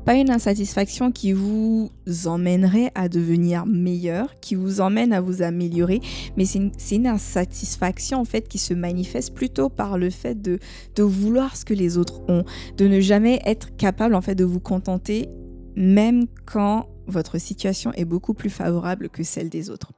Pas 0.05 0.15
une 0.15 0.31
insatisfaction 0.31 1.11
qui 1.11 1.33
vous 1.33 1.91
emmènerait 2.27 2.93
à 2.95 3.09
devenir 3.09 3.67
meilleur, 3.67 4.39
qui 4.39 4.55
vous 4.55 4.81
emmène 4.81 5.13
à 5.13 5.21
vous 5.21 5.43
améliorer, 5.43 6.01
mais 6.37 6.45
c'est 6.45 6.95
une, 6.95 7.07
insatisfaction 7.09 8.21
en 8.21 8.25
fait 8.25 8.47
qui 8.47 8.59
se 8.59 8.73
manifeste 8.73 9.35
plutôt 9.35 9.69
par 9.69 9.99
le 9.99 10.11
fait 10.11 10.41
de, 10.41 10.61
de 10.95 11.03
vouloir 11.03 11.57
ce 11.57 11.65
que 11.65 11.75
les 11.75 11.99
autres 11.99 12.23
ont, 12.29 12.45
de 12.77 12.87
ne 12.87 13.01
jamais 13.01 13.41
être 13.45 13.77
capable 13.77 14.15
en 14.15 14.21
fait 14.21 14.37
de 14.37 14.45
vous 14.45 14.61
contenter 14.61 15.29
même 15.75 16.27
quand 16.45 16.87
votre 17.09 17.39
situation 17.39 17.93
est 17.95 18.05
beaucoup 18.05 18.33
plus 18.33 18.51
favorable 18.51 19.09
que 19.09 19.25
celle 19.25 19.49
des 19.49 19.71
autres. 19.71 19.93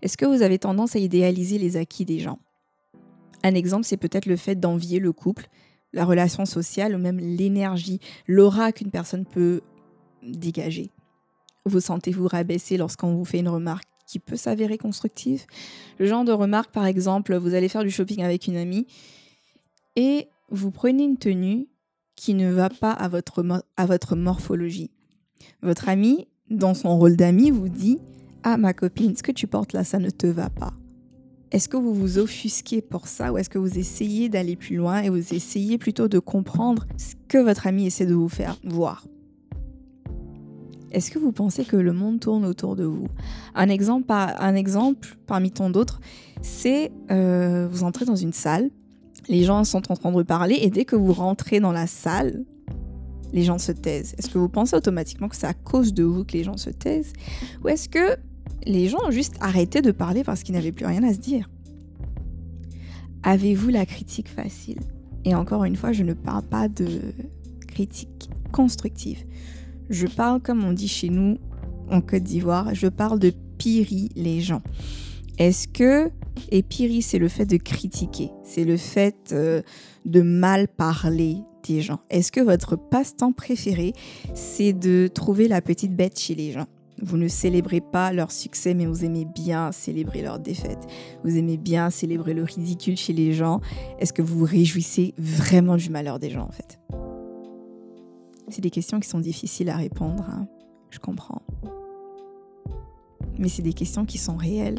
Est-ce 0.00 0.16
que 0.16 0.26
vous 0.26 0.42
avez 0.42 0.58
tendance 0.58 0.96
à 0.96 0.98
idéaliser 0.98 1.58
les 1.58 1.76
acquis 1.76 2.06
des 2.06 2.18
gens? 2.18 2.38
Un 3.44 3.54
exemple, 3.54 3.84
c'est 3.84 3.96
peut-être 3.96 4.26
le 4.26 4.36
fait 4.36 4.58
d'envier 4.58 4.98
le 4.98 5.12
couple 5.12 5.48
la 5.92 6.04
relation 6.04 6.44
sociale 6.44 6.94
ou 6.94 6.98
même 6.98 7.18
l'énergie, 7.18 8.00
l'aura 8.26 8.72
qu'une 8.72 8.90
personne 8.90 9.24
peut 9.24 9.60
dégager. 10.22 10.90
Vous 11.64 11.80
sentez-vous 11.80 12.26
rabaisser 12.26 12.76
lorsqu'on 12.76 13.14
vous 13.14 13.24
fait 13.24 13.38
une 13.38 13.48
remarque 13.48 13.84
qui 14.06 14.18
peut 14.18 14.36
s'avérer 14.36 14.78
constructive? 14.78 15.44
Le 15.98 16.06
genre 16.06 16.24
de 16.24 16.32
remarque, 16.32 16.72
par 16.72 16.86
exemple, 16.86 17.36
vous 17.36 17.54
allez 17.54 17.68
faire 17.68 17.84
du 17.84 17.90
shopping 17.90 18.22
avec 18.22 18.46
une 18.46 18.56
amie 18.56 18.86
et 19.96 20.28
vous 20.50 20.70
prenez 20.70 21.04
une 21.04 21.18
tenue 21.18 21.68
qui 22.16 22.34
ne 22.34 22.50
va 22.50 22.68
pas 22.68 22.92
à 22.92 23.08
votre, 23.08 23.44
à 23.76 23.86
votre 23.86 24.16
morphologie. 24.16 24.90
Votre 25.62 25.88
ami, 25.88 26.28
dans 26.50 26.74
son 26.74 26.96
rôle 26.98 27.16
d'ami, 27.16 27.50
vous 27.50 27.68
dit 27.68 27.98
Ah, 28.42 28.56
ma 28.56 28.74
copine, 28.74 29.16
ce 29.16 29.22
que 29.22 29.32
tu 29.32 29.46
portes 29.46 29.72
là, 29.72 29.84
ça 29.84 29.98
ne 29.98 30.10
te 30.10 30.26
va 30.26 30.50
pas. 30.50 30.72
Est-ce 31.52 31.68
que 31.68 31.76
vous 31.76 31.92
vous 31.92 32.18
offusquez 32.18 32.80
pour 32.80 33.06
ça 33.06 33.30
ou 33.30 33.36
est-ce 33.36 33.50
que 33.50 33.58
vous 33.58 33.78
essayez 33.78 34.30
d'aller 34.30 34.56
plus 34.56 34.76
loin 34.76 35.02
et 35.02 35.10
vous 35.10 35.34
essayez 35.34 35.76
plutôt 35.76 36.08
de 36.08 36.18
comprendre 36.18 36.86
ce 36.96 37.14
que 37.28 37.36
votre 37.36 37.66
ami 37.66 37.84
essaie 37.84 38.06
de 38.06 38.14
vous 38.14 38.30
faire 38.30 38.56
voir? 38.64 39.06
Est-ce 40.92 41.10
que 41.10 41.18
vous 41.18 41.30
pensez 41.30 41.66
que 41.66 41.76
le 41.76 41.92
monde 41.92 42.20
tourne 42.20 42.46
autour 42.46 42.74
de 42.74 42.84
vous? 42.84 43.06
Un 43.54 43.68
exemple, 43.68 44.06
un 44.08 44.54
exemple 44.54 45.18
parmi 45.26 45.50
tant 45.50 45.68
d'autres, 45.68 46.00
c'est 46.40 46.90
euh, 47.10 47.68
vous 47.70 47.84
entrez 47.84 48.06
dans 48.06 48.16
une 48.16 48.32
salle, 48.32 48.70
les 49.28 49.44
gens 49.44 49.62
sont 49.64 49.92
en 49.92 49.96
train 49.96 50.10
de 50.10 50.22
parler 50.22 50.58
et 50.62 50.70
dès 50.70 50.86
que 50.86 50.96
vous 50.96 51.12
rentrez 51.12 51.60
dans 51.60 51.72
la 51.72 51.86
salle, 51.86 52.46
les 53.34 53.42
gens 53.42 53.58
se 53.58 53.72
taisent. 53.72 54.14
Est-ce 54.16 54.30
que 54.30 54.38
vous 54.38 54.48
pensez 54.48 54.74
automatiquement 54.74 55.28
que 55.28 55.36
c'est 55.36 55.46
à 55.46 55.54
cause 55.54 55.92
de 55.92 56.02
vous 56.02 56.24
que 56.24 56.32
les 56.32 56.44
gens 56.44 56.56
se 56.56 56.70
taisent? 56.70 57.12
Ou 57.62 57.68
est-ce 57.68 57.90
que 57.90 58.16
les 58.66 58.88
gens 58.88 58.98
ont 59.06 59.10
juste 59.10 59.34
arrêté 59.40 59.82
de 59.82 59.90
parler 59.90 60.24
parce 60.24 60.42
qu'ils 60.42 60.54
n'avaient 60.54 60.72
plus 60.72 60.86
rien 60.86 61.02
à 61.02 61.12
se 61.12 61.18
dire. 61.18 61.48
Avez-vous 63.22 63.68
la 63.68 63.86
critique 63.86 64.28
facile? 64.28 64.80
Et 65.24 65.34
encore 65.34 65.64
une 65.64 65.76
fois, 65.76 65.92
je 65.92 66.02
ne 66.02 66.12
parle 66.12 66.42
pas 66.42 66.68
de 66.68 67.00
critique 67.68 68.30
constructive. 68.52 69.24
Je 69.90 70.06
parle, 70.06 70.40
comme 70.40 70.64
on 70.64 70.72
dit 70.72 70.88
chez 70.88 71.08
nous 71.08 71.38
en 71.90 72.00
Côte 72.00 72.22
d'Ivoire, 72.22 72.74
je 72.74 72.88
parle 72.88 73.18
de 73.18 73.32
piri 73.58 74.08
les 74.16 74.40
gens. 74.40 74.62
Est-ce 75.38 75.68
que, 75.68 76.10
et 76.50 76.62
piri, 76.62 77.02
c'est 77.02 77.18
le 77.18 77.28
fait 77.28 77.46
de 77.46 77.56
critiquer, 77.56 78.30
c'est 78.44 78.64
le 78.64 78.76
fait 78.76 79.30
euh, 79.32 79.62
de 80.04 80.22
mal 80.22 80.68
parler 80.68 81.36
des 81.66 81.80
gens. 81.80 82.00
Est-ce 82.10 82.32
que 82.32 82.40
votre 82.40 82.76
passe-temps 82.76 83.32
préféré, 83.32 83.92
c'est 84.34 84.72
de 84.72 85.08
trouver 85.12 85.48
la 85.48 85.60
petite 85.60 85.94
bête 85.94 86.18
chez 86.18 86.34
les 86.34 86.52
gens? 86.52 86.66
Vous 87.02 87.16
ne 87.16 87.28
célébrez 87.28 87.80
pas 87.80 88.12
leur 88.12 88.30
succès, 88.30 88.74
mais 88.74 88.86
vous 88.86 89.04
aimez 89.04 89.24
bien 89.24 89.72
célébrer 89.72 90.22
leur 90.22 90.38
défaite. 90.38 90.86
Vous 91.24 91.36
aimez 91.36 91.56
bien 91.56 91.90
célébrer 91.90 92.32
le 92.32 92.44
ridicule 92.44 92.96
chez 92.96 93.12
les 93.12 93.32
gens. 93.32 93.60
Est-ce 93.98 94.12
que 94.12 94.22
vous 94.22 94.38
vous 94.38 94.44
réjouissez 94.44 95.12
vraiment 95.18 95.76
du 95.76 95.90
malheur 95.90 96.18
des 96.20 96.30
gens, 96.30 96.46
en 96.46 96.52
fait? 96.52 96.78
C'est 98.48 98.60
des 98.60 98.70
questions 98.70 99.00
qui 99.00 99.08
sont 99.08 99.18
difficiles 99.18 99.68
à 99.68 99.76
répondre, 99.76 100.24
hein. 100.28 100.46
je 100.90 100.98
comprends. 100.98 101.42
Mais 103.38 103.48
c'est 103.48 103.62
des 103.62 103.72
questions 103.72 104.04
qui 104.04 104.18
sont 104.18 104.36
réelles. 104.36 104.78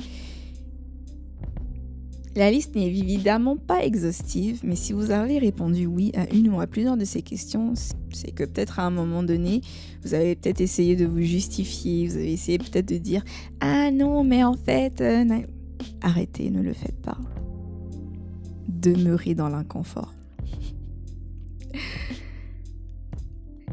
La 2.35 2.49
liste 2.49 2.75
n'est 2.75 2.87
évidemment 2.87 3.57
pas 3.57 3.85
exhaustive, 3.85 4.61
mais 4.63 4.75
si 4.75 4.91
vous 4.91 5.11
avez 5.11 5.37
répondu 5.37 5.85
oui 5.85 6.11
à 6.15 6.27
une 6.33 6.49
ou 6.49 6.59
à 6.61 6.65
plusieurs 6.65 6.97
de 6.97 7.05
ces 7.05 7.21
questions, 7.21 7.73
c'est 8.11 8.31
que 8.31 8.43
peut-être 8.43 8.79
à 8.79 8.83
un 8.83 8.89
moment 8.89 9.21
donné, 9.21 9.61
vous 10.03 10.15
avez 10.15 10.35
peut-être 10.35 10.59
essayé 10.59 10.95
de 10.95 11.05
vous 11.05 11.21
justifier, 11.21 12.07
vous 12.07 12.15
avez 12.15 12.33
essayé 12.33 12.57
peut-être 12.57 12.87
de 12.87 12.97
dire 12.97 13.23
Ah 13.59 13.91
non, 13.91 14.23
mais 14.23 14.43
en 14.43 14.55
fait, 14.55 14.99
euh, 15.01 15.25
arrêtez, 16.01 16.49
ne 16.49 16.63
le 16.63 16.73
faites 16.73 16.99
pas. 17.01 17.17
Demeurez 18.67 19.35
dans 19.35 19.49
l'inconfort. 19.49 20.11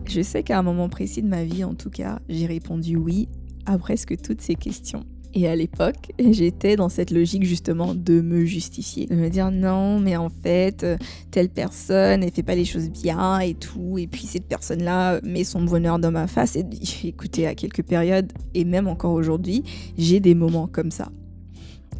Je 0.04 0.20
sais 0.20 0.42
qu'à 0.42 0.58
un 0.58 0.62
moment 0.62 0.90
précis 0.90 1.22
de 1.22 1.28
ma 1.28 1.44
vie, 1.44 1.64
en 1.64 1.74
tout 1.74 1.88
cas, 1.88 2.20
j'ai 2.28 2.46
répondu 2.46 2.96
oui 2.96 3.28
à 3.64 3.78
presque 3.78 4.20
toutes 4.20 4.42
ces 4.42 4.54
questions. 4.54 5.06
Et 5.34 5.46
à 5.46 5.54
l'époque, 5.54 6.12
j'étais 6.18 6.76
dans 6.76 6.88
cette 6.88 7.10
logique 7.10 7.44
justement 7.44 7.94
de 7.94 8.20
me 8.20 8.44
justifier, 8.44 9.06
de 9.06 9.14
me 9.14 9.28
dire 9.28 9.50
non, 9.50 10.00
mais 10.00 10.16
en 10.16 10.28
fait, 10.28 10.82
euh, 10.82 10.96
telle 11.30 11.48
personne, 11.48 12.22
elle 12.22 12.32
fait 12.32 12.42
pas 12.42 12.54
les 12.54 12.64
choses 12.64 12.90
bien 12.90 13.38
et 13.40 13.54
tout, 13.54 13.98
et 13.98 14.06
puis 14.06 14.22
cette 14.22 14.46
personne-là 14.46 15.20
met 15.22 15.44
son 15.44 15.62
bonheur 15.62 15.98
dans 15.98 16.10
ma 16.10 16.26
face. 16.26 16.56
Et 16.56 16.64
écoutez, 17.04 17.46
à 17.46 17.54
quelques 17.54 17.82
périodes, 17.82 18.32
et 18.54 18.64
même 18.64 18.88
encore 18.88 19.12
aujourd'hui, 19.12 19.62
j'ai 19.96 20.20
des 20.20 20.34
moments 20.34 20.66
comme 20.66 20.90
ça. 20.90 21.10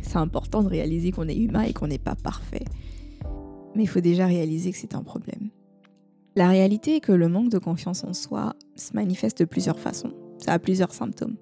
C'est 0.03 0.17
important 0.17 0.63
de 0.63 0.69
réaliser 0.69 1.13
qu'on 1.13 1.29
est 1.29 1.37
humain 1.37 1.63
et 1.63 1.73
qu'on 1.73 1.87
n'est 1.87 1.99
pas 1.99 2.17
parfait. 2.17 2.65
Mais 3.77 3.85
il 3.85 3.89
faut 3.89 4.01
déjà 4.01 4.27
réaliser 4.27 4.73
que 4.73 4.79
c'est 4.79 4.95
un 4.95 5.03
problème. 5.03 5.51
La 6.37 6.49
réalité 6.49 6.97
est 6.97 7.01
que 7.01 7.13
le 7.13 7.29
manque 7.29 7.51
de 7.51 7.59
confiance 7.59 8.03
en 8.03 8.15
soi 8.15 8.55
se 8.75 8.93
manifeste 8.95 9.41
de 9.41 9.45
plusieurs 9.45 9.79
façons. 9.79 10.13
Ça 10.39 10.53
a 10.53 10.59
plusieurs 10.59 10.93
symptômes. 10.93 11.37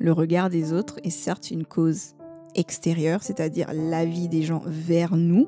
Le 0.00 0.12
regard 0.12 0.48
des 0.48 0.72
autres 0.72 0.98
est 1.04 1.10
certes 1.10 1.50
une 1.50 1.66
cause 1.66 2.14
extérieure, 2.54 3.22
c'est-à-dire 3.22 3.70
l'avis 3.74 4.28
des 4.28 4.42
gens 4.42 4.62
vers 4.64 5.14
nous. 5.14 5.46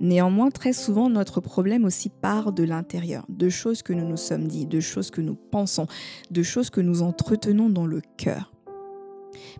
Néanmoins, 0.00 0.50
très 0.50 0.72
souvent, 0.72 1.10
notre 1.10 1.42
problème 1.42 1.84
aussi 1.84 2.08
part 2.08 2.52
de 2.52 2.64
l'intérieur, 2.64 3.26
de 3.28 3.50
choses 3.50 3.82
que 3.82 3.92
nous 3.92 4.08
nous 4.08 4.16
sommes 4.16 4.48
dit, 4.48 4.64
de 4.64 4.80
choses 4.80 5.10
que 5.10 5.20
nous 5.20 5.34
pensons, 5.34 5.86
de 6.30 6.42
choses 6.42 6.70
que 6.70 6.80
nous 6.80 7.02
entretenons 7.02 7.68
dans 7.68 7.84
le 7.84 8.00
cœur. 8.16 8.54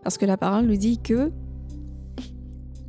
Parce 0.02 0.16
que 0.16 0.24
la 0.24 0.38
parole 0.38 0.64
nous 0.64 0.76
dit 0.76 0.98
que 0.98 1.30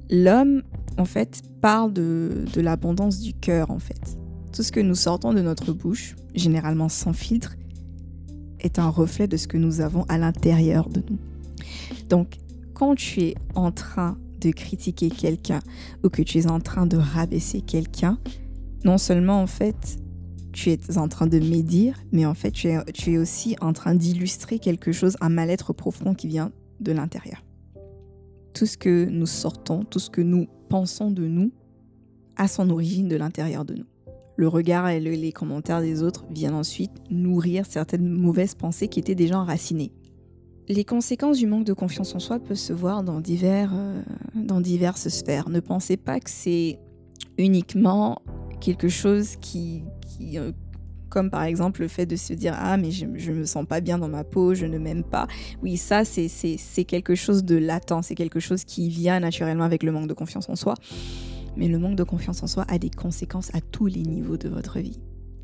l'homme, 0.09 0.63
en 0.97 1.05
fait, 1.05 1.41
parle 1.59 1.91
de, 1.91 2.45
de 2.53 2.61
l'abondance 2.61 3.19
du 3.19 3.33
cœur, 3.33 3.71
en 3.71 3.79
fait. 3.79 4.17
Tout 4.53 4.63
ce 4.63 4.71
que 4.71 4.79
nous 4.79 4.95
sortons 4.95 5.33
de 5.33 5.41
notre 5.41 5.73
bouche, 5.73 6.15
généralement 6.33 6.87
sans 6.87 7.11
filtre, 7.11 7.57
est 8.65 8.79
un 8.79 8.89
reflet 8.89 9.27
de 9.27 9.38
ce 9.38 9.48
que 9.48 9.57
nous 9.57 9.81
avons 9.81 10.03
à 10.10 10.17
l'intérieur 10.17 10.89
de 10.89 11.01
nous. 11.10 11.17
Donc, 12.10 12.38
quand 12.74 12.95
tu 12.95 13.22
es 13.22 13.36
en 13.55 13.72
train 13.72 14.17
de 14.41 14.51
critiquer 14.51 15.10
quelqu'un 15.10 15.62
ou 16.03 16.10
que 16.10 16.22
tu 16.22 16.39
es 16.39 16.48
en 16.48 16.60
train 16.60 16.86
de 16.86 16.98
rabaisser 16.98 17.62
quelqu'un, 17.62 18.19
non 18.84 18.98
seulement 18.98 19.41
en 19.41 19.48
fait 19.48 19.98
tu 20.51 20.72
es 20.72 20.98
en 20.98 21.07
train 21.07 21.27
de 21.27 21.39
médire, 21.39 21.98
mais 22.12 22.25
en 22.25 22.34
fait 22.34 22.51
tu 22.51 22.67
es, 22.67 22.84
tu 22.93 23.13
es 23.13 23.17
aussi 23.17 23.55
en 23.62 23.74
train 23.74 23.95
d'illustrer 23.95 24.60
quelque 24.60 24.91
chose, 24.91 25.17
un 25.22 25.29
mal-être 25.29 25.74
profond 25.74 26.13
qui 26.13 26.27
vient 26.27 26.51
de 26.79 26.91
l'intérieur. 26.91 27.43
Tout 28.53 28.65
ce 28.65 28.77
que 28.77 29.05
nous 29.05 29.25
sortons, 29.25 29.84
tout 29.84 30.00
ce 30.00 30.10
que 30.10 30.22
nous 30.22 30.48
pensons 30.69 31.12
de 31.12 31.27
nous, 31.27 31.51
a 32.38 32.48
son 32.48 32.69
origine 32.69 33.07
de 33.07 33.15
l'intérieur 33.15 33.65
de 33.65 33.75
nous 33.75 33.86
le 34.35 34.47
regard 34.47 34.89
et 34.89 34.99
les 34.99 35.31
commentaires 35.31 35.81
des 35.81 36.03
autres 36.03 36.25
viennent 36.29 36.55
ensuite 36.55 36.91
nourrir 37.09 37.65
certaines 37.65 38.07
mauvaises 38.07 38.55
pensées 38.55 38.87
qui 38.87 38.99
étaient 38.99 39.15
déjà 39.15 39.39
enracinées. 39.39 39.91
Les 40.67 40.83
conséquences 40.83 41.37
du 41.37 41.45
manque 41.45 41.65
de 41.65 41.73
confiance 41.73 42.15
en 42.15 42.19
soi 42.19 42.39
peuvent 42.39 42.57
se 42.57 42.73
voir 42.73 43.03
dans, 43.03 43.19
divers, 43.21 43.71
euh, 43.73 44.01
dans 44.33 44.61
diverses 44.61 45.09
sphères. 45.09 45.49
Ne 45.49 45.59
pensez 45.59 45.95
pas 45.95 46.19
que 46.19 46.29
c'est 46.29 46.79
uniquement 47.37 48.21
quelque 48.61 48.89
chose 48.89 49.35
qui, 49.35 49.83
euh, 50.35 50.51
comme 51.09 51.29
par 51.29 51.43
exemple 51.43 51.81
le 51.81 51.87
fait 51.87 52.07
de 52.07 52.15
se 52.15 52.33
dire 52.33 52.55
ah 52.57 52.77
mais 52.77 52.89
je, 52.91 53.05
ne 53.05 53.35
me 53.35 53.45
sens 53.45 53.65
pas 53.65 53.79
bien 53.79 53.99
dans 53.99 54.07
ma 54.07 54.23
peau, 54.23 54.55
je 54.55 54.65
ne 54.65 54.79
m'aime 54.79 55.03
pas. 55.03 55.27
Oui, 55.61 55.77
ça 55.77 56.03
c'est 56.03 56.83
quelque 56.85 57.13
chose 57.13 57.43
de 57.43 57.55
latent, 57.55 58.01
c'est 58.01 58.15
quelque 58.15 58.39
chose 58.39 58.63
qui 58.63 58.89
vient 58.89 59.19
naturellement 59.19 59.65
avec 59.65 59.83
le 59.83 59.91
manque 59.91 60.07
de 60.07 60.13
confiance 60.13 60.49
en 60.49 60.55
soi. 60.55 60.73
Mais 61.57 61.67
le 61.67 61.79
manque 61.79 61.95
de 61.95 62.03
confiance 62.03 62.44
en 62.44 62.48
soi 62.48 62.65
a 62.68 62.77
des 62.77 62.89
conséquences 62.89 63.53
à 63.53 63.61
tous 63.61 63.85
les 63.85 64.03
niveaux 64.03 64.37
de 64.37 64.50
votre 64.50 64.79
vie. 64.79 65.00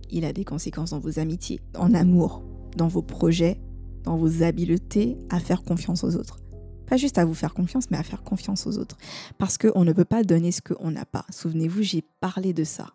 Il 0.09 0.25
a 0.25 0.33
des 0.33 0.43
conséquences 0.43 0.91
dans 0.91 0.99
vos 0.99 1.19
amitiés, 1.19 1.61
en 1.77 1.93
amour, 1.93 2.43
dans 2.75 2.87
vos 2.87 3.01
projets, 3.01 3.61
dans 4.03 4.17
vos 4.17 4.43
habiletés 4.43 5.17
à 5.29 5.39
faire 5.39 5.63
confiance 5.63 6.03
aux 6.03 6.15
autres. 6.15 6.39
Pas 6.85 6.97
juste 6.97 7.17
à 7.17 7.23
vous 7.23 7.33
faire 7.33 7.53
confiance, 7.53 7.89
mais 7.89 7.97
à 7.97 8.03
faire 8.03 8.23
confiance 8.23 8.67
aux 8.67 8.77
autres. 8.77 8.97
Parce 9.37 9.57
qu'on 9.57 9.85
ne 9.85 9.93
peut 9.93 10.05
pas 10.05 10.23
donner 10.23 10.51
ce 10.51 10.61
qu'on 10.61 10.91
n'a 10.91 11.05
pas. 11.05 11.25
Souvenez-vous, 11.29 11.81
j'ai 11.81 12.03
parlé 12.19 12.51
de 12.51 12.65
ça. 12.65 12.93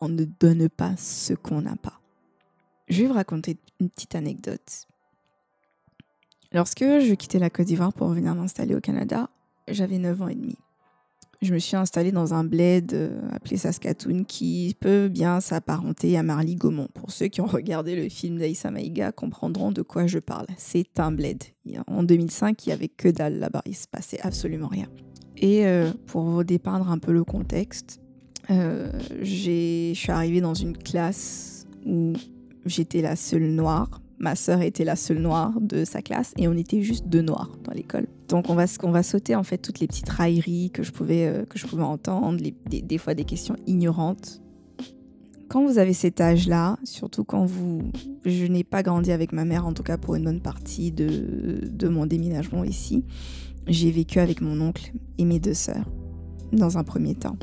On 0.00 0.08
ne 0.08 0.24
donne 0.24 0.70
pas 0.70 0.96
ce 0.96 1.34
qu'on 1.34 1.60
n'a 1.60 1.76
pas. 1.76 2.00
Je 2.88 3.02
vais 3.02 3.08
vous 3.08 3.14
raconter 3.14 3.58
une 3.80 3.90
petite 3.90 4.14
anecdote. 4.14 4.86
Lorsque 6.52 6.80
je 6.80 7.12
quittais 7.12 7.38
la 7.38 7.50
Côte 7.50 7.66
d'Ivoire 7.66 7.92
pour 7.92 8.08
venir 8.08 8.34
m'installer 8.34 8.74
au 8.74 8.80
Canada, 8.80 9.28
j'avais 9.68 9.98
9 9.98 10.22
ans 10.22 10.28
et 10.28 10.34
demi 10.34 10.56
je 11.40 11.54
me 11.54 11.58
suis 11.58 11.76
installée 11.76 12.10
dans 12.10 12.34
un 12.34 12.42
bled 12.42 12.92
euh, 12.94 13.20
appelé 13.32 13.56
Saskatoon 13.56 14.24
qui 14.24 14.76
peut 14.80 15.08
bien 15.08 15.40
s'apparenter 15.40 16.18
à 16.18 16.22
Marly-Gaumont. 16.22 16.88
Pour 16.94 17.10
ceux 17.10 17.28
qui 17.28 17.40
ont 17.40 17.46
regardé 17.52 17.94
le 17.94 18.08
film 18.08 18.38
d'Aïssa 18.38 18.70
Maïga 18.70 19.12
comprendront 19.12 19.70
de 19.70 19.82
quoi 19.82 20.06
je 20.06 20.18
parle. 20.18 20.46
C'est 20.56 20.98
un 20.98 21.12
bled. 21.12 21.42
En 21.86 22.02
2005, 22.02 22.66
il 22.66 22.68
n'y 22.70 22.72
avait 22.72 22.88
que 22.88 23.08
dalle 23.08 23.38
là-bas. 23.38 23.62
Il 23.66 23.76
se 23.76 23.86
passait 23.86 24.20
absolument 24.22 24.68
rien. 24.68 24.86
Et 25.36 25.66
euh, 25.66 25.92
pour 26.06 26.22
vous 26.22 26.42
dépeindre 26.42 26.90
un 26.90 26.98
peu 26.98 27.12
le 27.12 27.22
contexte, 27.22 28.00
euh, 28.50 28.90
je 29.20 29.92
suis 29.94 30.12
arrivée 30.12 30.40
dans 30.40 30.54
une 30.54 30.76
classe 30.76 31.66
où 31.86 32.14
j'étais 32.66 33.02
la 33.02 33.14
seule 33.14 33.50
noire 33.50 34.00
Ma 34.20 34.34
sœur 34.34 34.62
était 34.62 34.84
la 34.84 34.96
seule 34.96 35.20
noire 35.20 35.60
de 35.60 35.84
sa 35.84 36.02
classe 36.02 36.34
et 36.36 36.48
on 36.48 36.54
était 36.54 36.82
juste 36.82 37.06
deux 37.06 37.22
noirs 37.22 37.56
dans 37.64 37.72
l'école. 37.72 38.06
Donc 38.28 38.50
on 38.50 38.54
va, 38.54 38.64
va 38.66 39.02
sauter 39.02 39.36
en 39.36 39.44
fait 39.44 39.58
toutes 39.58 39.78
les 39.78 39.86
petites 39.86 40.08
railleries 40.08 40.70
que 40.70 40.82
je 40.82 40.90
pouvais, 40.90 41.26
euh, 41.26 41.44
que 41.44 41.58
je 41.58 41.66
pouvais 41.66 41.84
entendre, 41.84 42.40
des, 42.66 42.98
fois 42.98 43.14
des 43.14 43.24
questions 43.24 43.54
ignorantes. 43.66 44.42
Quand 45.48 45.64
vous 45.64 45.78
avez 45.78 45.92
cet 45.92 46.20
âge-là, 46.20 46.78
surtout 46.84 47.24
quand 47.24 47.46
vous... 47.46 47.90
Je 48.24 48.44
n'ai 48.44 48.64
pas 48.64 48.82
grandi 48.82 49.12
avec 49.12 49.32
ma 49.32 49.44
mère, 49.44 49.66
en 49.66 49.72
tout 49.72 49.84
cas 49.84 49.96
pour 49.96 50.16
une 50.16 50.24
bonne 50.24 50.40
partie 50.40 50.90
de, 50.90 51.60
de 51.62 51.88
mon 51.88 52.04
déménagement 52.04 52.64
ici. 52.64 53.04
J'ai 53.66 53.90
vécu 53.90 54.18
avec 54.18 54.40
mon 54.40 54.60
oncle 54.60 54.92
et 55.16 55.24
mes 55.24 55.38
deux 55.38 55.54
sœurs, 55.54 55.88
dans 56.52 56.76
un 56.76 56.84
premier 56.84 57.14
temps. 57.14 57.36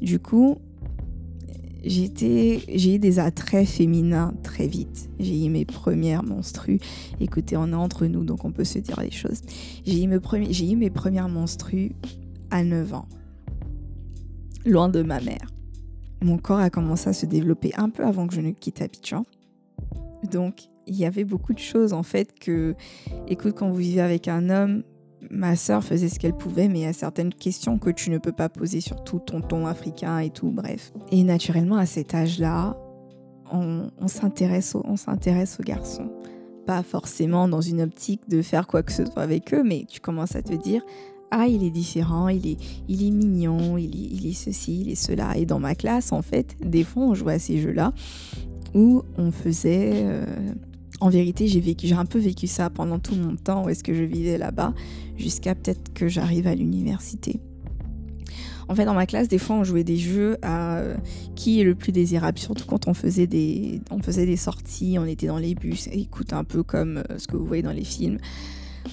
Du 0.00 0.18
coup, 0.18 0.58
j'ai 1.86 2.94
eu 2.94 2.98
des 2.98 3.18
attraits 3.18 3.66
féminins 3.66 4.34
très 4.42 4.66
vite. 4.66 5.08
J'ai 5.18 5.46
eu 5.46 5.50
mes 5.50 5.64
premières 5.64 6.22
menstrues. 6.22 6.80
Écoutez, 7.20 7.56
on 7.56 7.68
est 7.68 7.74
entre 7.74 8.06
nous, 8.06 8.24
donc 8.24 8.44
on 8.44 8.52
peut 8.52 8.64
se 8.64 8.78
dire 8.78 9.00
les 9.00 9.10
choses. 9.10 9.42
J'ai 9.84 10.02
eu, 10.02 10.06
mes 10.76 10.90
premières 10.90 11.28
menstrues 11.28 11.92
à 12.50 12.64
9 12.64 12.94
ans, 12.94 13.08
loin 14.64 14.88
de 14.88 15.02
ma 15.02 15.20
mère. 15.20 15.46
Mon 16.22 16.38
corps 16.38 16.58
a 16.58 16.70
commencé 16.70 17.08
à 17.08 17.12
se 17.12 17.26
développer 17.26 17.72
un 17.76 17.90
peu 17.90 18.04
avant 18.04 18.26
que 18.26 18.34
je 18.34 18.40
ne 18.40 18.50
quitte 18.50 18.82
Abidjan. 18.82 19.24
Donc, 20.30 20.64
il 20.86 20.96
y 20.96 21.04
avait 21.04 21.24
beaucoup 21.24 21.52
de 21.52 21.58
choses 21.58 21.92
en 21.92 22.02
fait 22.02 22.36
que, 22.38 22.74
écoute, 23.28 23.54
quand 23.56 23.68
vous 23.68 23.76
vivez 23.76 24.00
avec 24.00 24.28
un 24.28 24.50
homme, 24.50 24.82
ma 25.30 25.56
sœur 25.56 25.82
faisait 25.84 26.08
ce 26.08 26.18
qu'elle 26.18 26.36
pouvait, 26.36 26.68
mais 26.68 26.80
il 26.80 26.82
y 26.82 26.86
a 26.86 26.92
certaines 26.92 27.32
questions 27.32 27.78
que 27.78 27.90
tu 27.90 28.10
ne 28.10 28.18
peux 28.18 28.32
pas 28.32 28.48
poser, 28.48 28.80
surtout 28.80 29.18
ton 29.18 29.40
ton 29.40 29.66
africain 29.66 30.18
et 30.18 30.30
tout, 30.30 30.50
bref. 30.50 30.92
Et 31.10 31.22
naturellement, 31.24 31.76
à 31.76 31.86
cet 31.86 32.14
âge-là, 32.14 32.76
on, 33.52 33.90
s'intéresse 34.08 34.74
aux, 34.74 35.62
garçons. 35.62 36.10
Pas 36.66 36.82
forcément 36.82 37.48
dans 37.48 37.60
une 37.60 37.80
optique 37.80 38.28
de 38.28 38.42
faire 38.42 38.66
quoi 38.66 38.82
que 38.82 38.92
ce 38.92 39.04
soit 39.04 39.22
avec 39.22 39.54
eux, 39.54 39.62
mais 39.62 39.84
tu 39.88 40.00
commences 40.00 40.34
à 40.34 40.42
te 40.42 40.54
dire 40.54 40.82
ah, 41.30 41.46
il 41.48 41.64
est 41.64 41.70
différent, 41.70 42.28
il 42.28 42.46
est, 42.46 42.56
il 42.88 43.06
est 43.06 43.10
mignon, 43.10 43.76
il 43.76 43.94
est, 43.94 44.08
il 44.14 44.26
est 44.28 44.32
ceci, 44.32 44.80
il 44.80 44.90
est 44.90 44.94
cela. 44.94 45.36
Et 45.36 45.44
dans 45.44 45.58
ma 45.58 45.74
classe, 45.74 46.12
en 46.12 46.22
fait, 46.22 46.56
des 46.60 46.84
fois, 46.84 47.02
on 47.02 47.14
jouait 47.14 47.34
à 47.34 47.38
ces 47.38 47.58
jeux-là 47.58 47.92
où 48.74 49.02
on 49.18 49.32
faisait 49.32 49.92
euh, 49.94 50.24
en 51.00 51.10
vérité, 51.10 51.46
j'ai 51.46 51.92
un 51.94 52.06
peu 52.06 52.18
vécu 52.18 52.46
ça 52.46 52.70
pendant 52.70 52.98
tout 52.98 53.14
mon 53.14 53.36
temps 53.36 53.64
où 53.64 53.68
est-ce 53.68 53.84
que 53.84 53.94
je 53.94 54.02
vivais 54.02 54.38
là-bas, 54.38 54.72
jusqu'à 55.16 55.54
peut-être 55.54 55.92
que 55.92 56.08
j'arrive 56.08 56.46
à 56.46 56.54
l'université. 56.54 57.40
En 58.68 58.74
fait, 58.74 58.84
dans 58.84 58.94
ma 58.94 59.06
classe, 59.06 59.28
des 59.28 59.38
fois, 59.38 59.56
on 59.56 59.64
jouait 59.64 59.84
des 59.84 59.96
jeux 59.96 60.38
à 60.42 60.78
euh, 60.78 60.96
qui 61.36 61.60
est 61.60 61.64
le 61.64 61.76
plus 61.76 61.92
désirable, 61.92 62.38
surtout 62.38 62.64
quand 62.66 62.88
on 62.88 62.94
faisait 62.94 63.28
des, 63.28 63.80
on 63.90 64.00
faisait 64.00 64.26
des 64.26 64.36
sorties, 64.36 64.96
on 64.98 65.04
était 65.04 65.28
dans 65.28 65.38
les 65.38 65.54
bus. 65.54 65.88
écoute, 65.92 66.32
un 66.32 66.42
peu 66.42 66.62
comme 66.64 66.98
euh, 66.98 67.18
ce 67.18 67.28
que 67.28 67.36
vous 67.36 67.46
voyez 67.46 67.62
dans 67.62 67.72
les 67.72 67.84
films. 67.84 68.18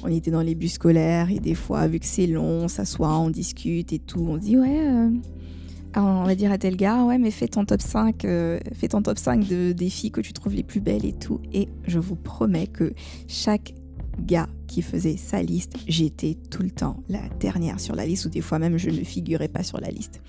On 0.03 0.09
était 0.09 0.31
dans 0.31 0.41
les 0.41 0.55
bus 0.55 0.73
scolaires 0.73 1.31
et 1.31 1.39
des 1.39 1.55
fois, 1.55 1.87
vu 1.87 1.99
que 1.99 2.05
c'est 2.05 2.27
long, 2.27 2.63
on 2.63 2.67
s'assoit, 2.67 3.17
on 3.17 3.29
discute 3.29 3.93
et 3.93 3.99
tout. 3.99 4.25
On 4.27 4.37
dit, 4.37 4.57
ouais, 4.57 4.87
euh, 4.87 5.09
on 5.95 6.23
va 6.23 6.35
dire 6.35 6.51
à 6.51 6.57
tel 6.57 6.75
gars, 6.75 7.03
ouais, 7.03 7.17
mais 7.17 7.31
fais 7.31 7.47
ton 7.47 7.65
top 7.65 7.81
5, 7.81 8.25
euh, 8.25 8.59
fais 8.73 8.87
ton 8.87 9.01
top 9.01 9.17
5 9.17 9.47
de, 9.47 9.71
des 9.71 9.89
filles 9.89 10.11
que 10.11 10.21
tu 10.21 10.33
trouves 10.33 10.55
les 10.55 10.63
plus 10.63 10.79
belles 10.79 11.05
et 11.05 11.13
tout. 11.13 11.39
Et 11.53 11.69
je 11.87 11.99
vous 11.99 12.15
promets 12.15 12.67
que 12.67 12.93
chaque 13.27 13.73
gars 14.19 14.47
qui 14.67 14.81
faisait 14.81 15.17
sa 15.17 15.41
liste, 15.41 15.77
j'étais 15.87 16.37
tout 16.49 16.63
le 16.63 16.71
temps 16.71 17.03
la 17.09 17.27
dernière 17.39 17.79
sur 17.79 17.95
la 17.95 18.05
liste, 18.05 18.25
ou 18.25 18.29
des 18.29 18.41
fois 18.41 18.59
même 18.59 18.77
je 18.77 18.89
ne 18.89 19.03
figurais 19.03 19.47
pas 19.47 19.63
sur 19.63 19.79
la 19.79 19.89
liste. 19.89 20.21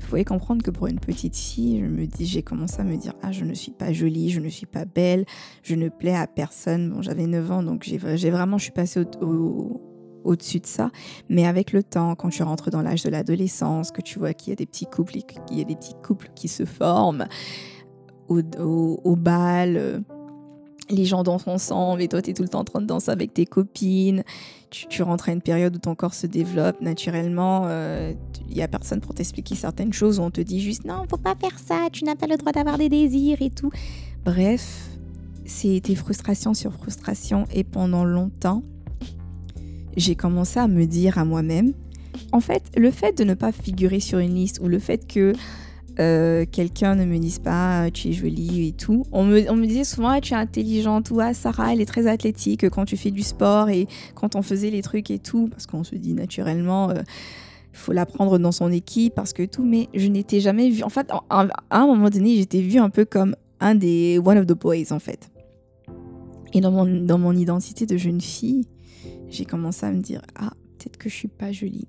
Vous 0.00 0.06
pouvez 0.06 0.24
comprendre 0.24 0.62
que 0.62 0.70
pour 0.70 0.88
une 0.88 0.98
petite 0.98 1.36
fille, 1.36 1.78
je 1.80 1.86
me 1.86 2.06
dis, 2.06 2.26
j'ai 2.26 2.42
commencé 2.42 2.80
à 2.80 2.84
me 2.84 2.96
dire, 2.96 3.12
ah, 3.22 3.30
je 3.30 3.44
ne 3.44 3.54
suis 3.54 3.70
pas 3.70 3.92
jolie, 3.92 4.30
je 4.30 4.40
ne 4.40 4.48
suis 4.48 4.66
pas 4.66 4.84
belle, 4.84 5.24
je 5.62 5.76
ne 5.76 5.88
plais 5.88 6.16
à 6.16 6.26
personne. 6.26 6.90
Bon, 6.90 7.00
j'avais 7.00 7.26
9 7.26 7.52
ans, 7.52 7.62
donc 7.62 7.84
j'ai 7.84 8.30
vraiment, 8.30 8.58
je 8.58 8.64
suis 8.64 8.72
passée 8.72 9.04
au, 9.20 9.80
au-dessus 10.24 10.60
de 10.60 10.66
ça. 10.66 10.90
Mais 11.28 11.46
avec 11.46 11.72
le 11.72 11.82
temps, 11.82 12.14
quand 12.14 12.30
tu 12.30 12.42
rentres 12.42 12.70
dans 12.70 12.82
l'âge 12.82 13.02
de 13.02 13.10
l'adolescence, 13.10 13.90
que 13.90 14.02
tu 14.02 14.18
vois 14.18 14.34
qu'il 14.34 14.50
y 14.50 14.52
a 14.52 14.56
des 14.56 14.66
petits 14.66 14.86
couples, 14.86 15.12
qu'il 15.12 15.58
y 15.58 15.60
a 15.60 15.64
des 15.64 15.76
petits 15.76 15.96
couples 16.02 16.30
qui 16.34 16.48
se 16.48 16.64
forment 16.64 17.26
au, 18.28 19.16
bal, 19.16 19.76
euh, 19.76 20.00
les 20.88 21.04
gens 21.04 21.22
dansent 21.22 21.46
ensemble 21.46 22.02
et 22.02 22.08
toi, 22.08 22.22
tu 22.22 22.30
es 22.30 22.34
tout 22.34 22.42
le 22.42 22.48
temps 22.48 22.60
en 22.60 22.64
train 22.64 22.80
de 22.80 22.86
danser 22.86 23.10
avec 23.10 23.34
tes 23.34 23.46
copines. 23.46 24.22
Tu, 24.70 25.02
rentres 25.02 25.28
à 25.28 25.32
une 25.32 25.42
période 25.42 25.74
où 25.74 25.78
ton 25.78 25.96
corps 25.96 26.14
se 26.14 26.28
développe 26.28 26.80
naturellement. 26.80 27.64
Il 27.64 27.70
euh, 27.70 28.12
n'y 28.48 28.62
a 28.62 28.68
personne 28.68 29.00
pour 29.00 29.14
t'expliquer 29.14 29.56
certaines 29.56 29.92
choses 29.92 30.20
où 30.20 30.22
on 30.22 30.30
te 30.30 30.40
dit 30.40 30.60
juste 30.60 30.84
non, 30.84 31.04
faut 31.08 31.16
pas 31.16 31.34
faire 31.34 31.58
ça, 31.58 31.88
tu 31.90 32.04
n'as 32.04 32.14
pas 32.14 32.26
le 32.26 32.36
droit 32.36 32.52
d'avoir 32.52 32.78
des 32.78 32.88
désirs 32.88 33.42
et 33.42 33.50
tout. 33.50 33.70
Bref, 34.24 34.90
c'était 35.44 35.96
frustration 35.96 36.54
sur 36.54 36.72
frustration 36.72 37.46
et 37.52 37.64
pendant 37.64 38.04
longtemps, 38.04 38.62
j'ai 39.96 40.14
commencé 40.14 40.58
à 40.58 40.68
me 40.68 40.86
dire 40.86 41.18
à 41.18 41.24
moi-même, 41.24 41.72
en 42.32 42.40
fait, 42.40 42.62
le 42.76 42.90
fait 42.90 43.16
de 43.16 43.24
ne 43.24 43.34
pas 43.34 43.52
figurer 43.52 44.00
sur 44.00 44.18
une 44.18 44.34
liste 44.34 44.60
ou 44.62 44.68
le 44.68 44.78
fait 44.78 45.06
que 45.06 45.32
euh, 45.98 46.44
quelqu'un 46.50 46.94
ne 46.94 47.04
me 47.04 47.18
dise 47.18 47.40
pas 47.40 47.82
ah, 47.82 47.90
tu 47.90 48.08
es 48.08 48.12
jolie 48.12 48.68
et 48.68 48.72
tout. 48.72 49.04
On 49.12 49.24
me, 49.24 49.66
disait 49.66 49.84
souvent 49.84 50.10
ah, 50.10 50.20
tu 50.20 50.32
es 50.32 50.36
intelligente 50.36 51.10
ou 51.10 51.20
ah, 51.20 51.34
Sarah 51.34 51.72
elle 51.72 51.80
est 51.80 51.86
très 51.86 52.06
athlétique 52.06 52.68
quand 52.70 52.84
tu 52.84 52.96
fais 52.96 53.10
du 53.10 53.22
sport 53.22 53.68
et 53.68 53.86
quand 54.14 54.36
on 54.36 54.42
faisait 54.42 54.70
les 54.70 54.82
trucs 54.82 55.10
et 55.10 55.18
tout 55.18 55.48
parce 55.48 55.66
qu'on 55.66 55.84
se 55.84 55.96
dit 55.96 56.14
naturellement 56.14 56.90
il 56.92 56.98
euh, 56.98 57.02
faut 57.72 57.92
la 57.92 58.06
prendre 58.06 58.38
dans 58.38 58.52
son 58.52 58.70
équipe 58.70 59.14
parce 59.14 59.32
que 59.32 59.44
tout 59.44 59.64
mais 59.64 59.88
je 59.92 60.06
n'étais 60.06 60.40
jamais 60.40 60.70
vue 60.70 60.84
en 60.84 60.88
fait 60.88 61.10
à 61.28 61.46
un 61.70 61.86
moment 61.86 62.08
donné 62.08 62.36
j'étais 62.36 62.60
vue 62.60 62.78
un 62.78 62.90
peu 62.90 63.04
comme 63.04 63.34
un 63.58 63.74
des 63.74 64.18
one 64.24 64.38
of 64.38 64.46
the 64.46 64.58
boys 64.58 64.92
en 64.92 65.00
fait. 65.00 65.28
Et 66.52 66.60
dans 66.60 67.18
mon 67.18 67.36
identité 67.36 67.86
de 67.86 67.96
jeune 67.96 68.20
fille, 68.20 68.64
j'ai 69.30 69.44
commencé 69.44 69.86
à 69.86 69.92
me 69.92 70.00
dire 70.00 70.22
ah 70.34 70.52
peut-être 70.78 70.96
que 70.98 71.08
je 71.08 71.14
suis 71.14 71.28
pas 71.28 71.52
jolie 71.52 71.88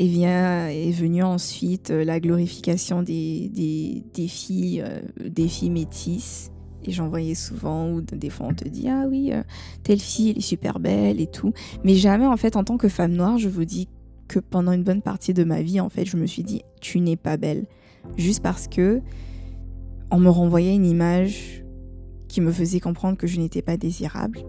et 0.00 0.06
vient, 0.06 0.68
est 0.68 0.92
venue 0.92 1.22
ensuite 1.22 1.90
euh, 1.90 2.04
la 2.04 2.20
glorification 2.20 3.02
des, 3.02 3.50
des, 4.14 4.28
filles, 4.28 4.82
euh, 4.82 5.00
des 5.22 5.46
filles 5.46 5.68
métisses. 5.68 6.50
Et 6.84 6.90
j'en 6.92 7.10
voyais 7.10 7.34
souvent 7.34 7.90
où 7.90 8.00
des 8.00 8.30
fois 8.30 8.46
on 8.48 8.54
te 8.54 8.66
dit 8.66 8.88
ah 8.88 9.04
oui 9.06 9.32
euh, 9.34 9.42
telle 9.82 10.00
fille 10.00 10.30
elle 10.30 10.38
est 10.38 10.40
super 10.40 10.80
belle 10.80 11.20
et 11.20 11.26
tout 11.26 11.52
mais 11.84 11.94
jamais 11.94 12.24
en 12.24 12.38
fait 12.38 12.56
en 12.56 12.64
tant 12.64 12.78
que 12.78 12.88
femme 12.88 13.12
noire 13.12 13.36
je 13.36 13.50
vous 13.50 13.66
dis 13.66 13.86
que 14.28 14.38
pendant 14.38 14.72
une 14.72 14.82
bonne 14.82 15.02
partie 15.02 15.34
de 15.34 15.44
ma 15.44 15.60
vie 15.60 15.78
en 15.78 15.90
fait 15.90 16.06
je 16.06 16.16
me 16.16 16.24
suis 16.24 16.42
dit 16.42 16.62
tu 16.80 17.00
n'es 17.00 17.16
pas 17.16 17.36
belle 17.36 17.66
juste 18.16 18.42
parce 18.42 18.66
que 18.66 19.02
on 20.10 20.18
me 20.18 20.30
renvoyait 20.30 20.74
une 20.74 20.86
image 20.86 21.62
qui 22.28 22.40
me 22.40 22.50
faisait 22.50 22.80
comprendre 22.80 23.18
que 23.18 23.26
je 23.26 23.38
n'étais 23.38 23.60
pas 23.60 23.76
désirable 23.76 24.40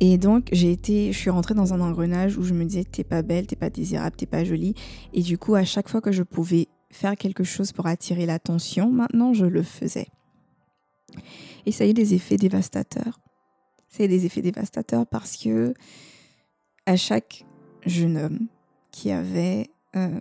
et 0.00 0.16
donc, 0.16 0.48
j'ai 0.50 0.72
été, 0.72 1.12
je 1.12 1.18
suis 1.18 1.28
rentrée 1.28 1.52
dans 1.52 1.74
un 1.74 1.80
engrenage 1.80 2.38
où 2.38 2.42
je 2.42 2.54
me 2.54 2.64
disais, 2.64 2.84
t'es 2.84 3.04
pas 3.04 3.20
belle, 3.20 3.46
t'es 3.46 3.56
pas 3.56 3.68
désirable, 3.68 4.16
t'es 4.16 4.24
pas 4.24 4.44
jolie. 4.44 4.74
Et 5.12 5.20
du 5.20 5.36
coup, 5.36 5.54
à 5.54 5.64
chaque 5.64 5.90
fois 5.90 6.00
que 6.00 6.10
je 6.10 6.22
pouvais 6.22 6.68
faire 6.90 7.16
quelque 7.16 7.44
chose 7.44 7.72
pour 7.72 7.86
attirer 7.86 8.24
l'attention, 8.24 8.90
maintenant, 8.90 9.34
je 9.34 9.44
le 9.44 9.62
faisais. 9.62 10.08
Et 11.66 11.72
ça 11.72 11.84
a 11.84 11.86
eu 11.86 11.92
des 11.92 12.14
effets 12.14 12.38
dévastateurs. 12.38 13.20
Ça 13.88 14.02
a 14.02 14.06
eu 14.06 14.08
des 14.08 14.24
effets 14.24 14.40
dévastateurs 14.40 15.06
parce 15.06 15.36
que 15.36 15.74
à 16.86 16.96
chaque 16.96 17.44
jeune 17.84 18.16
homme 18.16 18.48
qui 18.92 19.10
avait, 19.10 19.68
euh, 19.96 20.20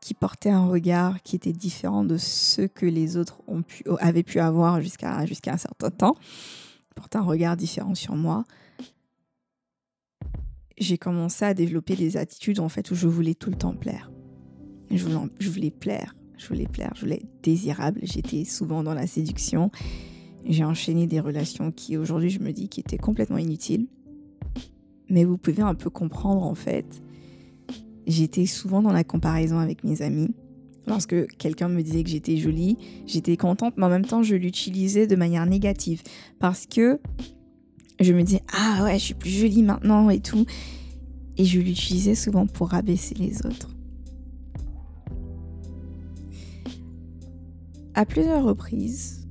qui 0.00 0.14
portait 0.14 0.50
un 0.50 0.66
regard 0.66 1.22
qui 1.22 1.36
était 1.36 1.52
différent 1.52 2.04
de 2.04 2.16
ce 2.16 2.62
que 2.62 2.86
les 2.86 3.18
autres 3.18 3.42
avaient 4.00 4.22
pu 4.22 4.38
avoir 4.38 4.80
jusqu'à 4.80 5.26
jusqu'à 5.26 5.52
un 5.52 5.58
certain 5.58 5.90
temps, 5.90 6.16
portait 6.94 7.18
un 7.18 7.22
regard 7.22 7.56
différent 7.56 7.94
sur 7.94 8.14
moi, 8.14 8.44
j'ai 10.78 10.98
commencé 10.98 11.44
à 11.44 11.54
développer 11.54 11.96
des 11.96 12.16
attitudes 12.16 12.60
en 12.60 12.68
fait 12.68 12.90
où 12.90 12.94
je 12.94 13.06
voulais 13.06 13.34
tout 13.34 13.50
le 13.50 13.56
temps 13.56 13.74
plaire. 13.74 14.10
Je 14.90 15.04
voulais, 15.04 15.70
plaire, 15.70 16.14
je 16.36 16.46
voulais 16.46 16.66
plaire, 16.66 16.92
je 16.94 17.00
voulais 17.00 17.16
être 17.16 17.42
désirable. 17.42 18.00
J'étais 18.02 18.44
souvent 18.44 18.82
dans 18.82 18.94
la 18.94 19.06
séduction. 19.06 19.70
J'ai 20.44 20.64
enchaîné 20.64 21.06
des 21.06 21.20
relations 21.20 21.72
qui 21.72 21.96
aujourd'hui 21.96 22.30
je 22.30 22.40
me 22.40 22.52
dis 22.52 22.68
qui 22.68 22.80
étaient 22.80 22.98
complètement 22.98 23.38
inutiles. 23.38 23.88
Mais 25.08 25.24
vous 25.24 25.36
pouvez 25.36 25.62
un 25.62 25.74
peu 25.74 25.90
comprendre 25.90 26.42
en 26.42 26.54
fait. 26.54 27.02
J'étais 28.06 28.46
souvent 28.46 28.82
dans 28.82 28.92
la 28.92 29.04
comparaison 29.04 29.58
avec 29.58 29.84
mes 29.84 30.02
amis. 30.02 30.34
Lorsque 30.86 31.26
quelqu'un 31.38 31.68
me 31.68 31.82
disait 31.82 32.04
que 32.04 32.10
j'étais 32.10 32.36
jolie, 32.36 32.76
j'étais 33.06 33.38
contente, 33.38 33.74
mais 33.78 33.86
en 33.86 33.88
même 33.88 34.04
temps 34.04 34.22
je 34.22 34.34
l'utilisais 34.34 35.06
de 35.06 35.16
manière 35.16 35.46
négative 35.46 36.02
parce 36.38 36.66
que 36.66 37.00
je 38.00 38.12
me 38.12 38.22
dis 38.22 38.40
ah 38.52 38.84
ouais, 38.84 38.98
je 38.98 39.04
suis 39.04 39.14
plus 39.14 39.30
jolie 39.30 39.62
maintenant 39.62 40.10
et 40.10 40.20
tout. 40.20 40.44
Et 41.36 41.44
je 41.44 41.60
l'utilisais 41.60 42.14
souvent 42.14 42.46
pour 42.46 42.68
rabaisser 42.68 43.14
les 43.14 43.44
autres. 43.44 43.70
À 47.94 48.04
plusieurs 48.04 48.44
reprises, 48.44 49.26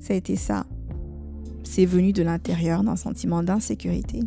ça 0.00 0.14
a 0.14 0.16
été 0.16 0.36
ça. 0.36 0.66
C'est 1.62 1.86
venu 1.86 2.12
de 2.12 2.22
l'intérieur 2.22 2.84
d'un 2.84 2.96
sentiment 2.96 3.42
d'insécurité. 3.42 4.20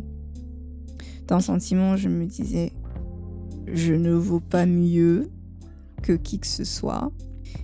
D'un 1.26 1.40
sentiment 1.40 1.96
je 1.96 2.08
me 2.08 2.26
disais, 2.26 2.72
je 3.72 3.94
ne 3.94 4.12
vaux 4.12 4.40
pas 4.40 4.66
mieux 4.66 5.30
que 6.02 6.12
qui 6.12 6.38
que 6.38 6.46
ce 6.46 6.64
soit. 6.64 7.10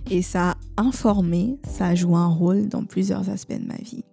Et 0.09 0.21
ça 0.21 0.51
a 0.51 0.81
informé, 0.81 1.57
ça 1.67 1.87
a 1.87 1.95
joué 1.95 2.15
un 2.15 2.27
rôle 2.27 2.67
dans 2.67 2.83
plusieurs 2.83 3.29
aspects 3.29 3.59
de 3.59 3.67
ma 3.67 3.77
vie. 3.77 4.03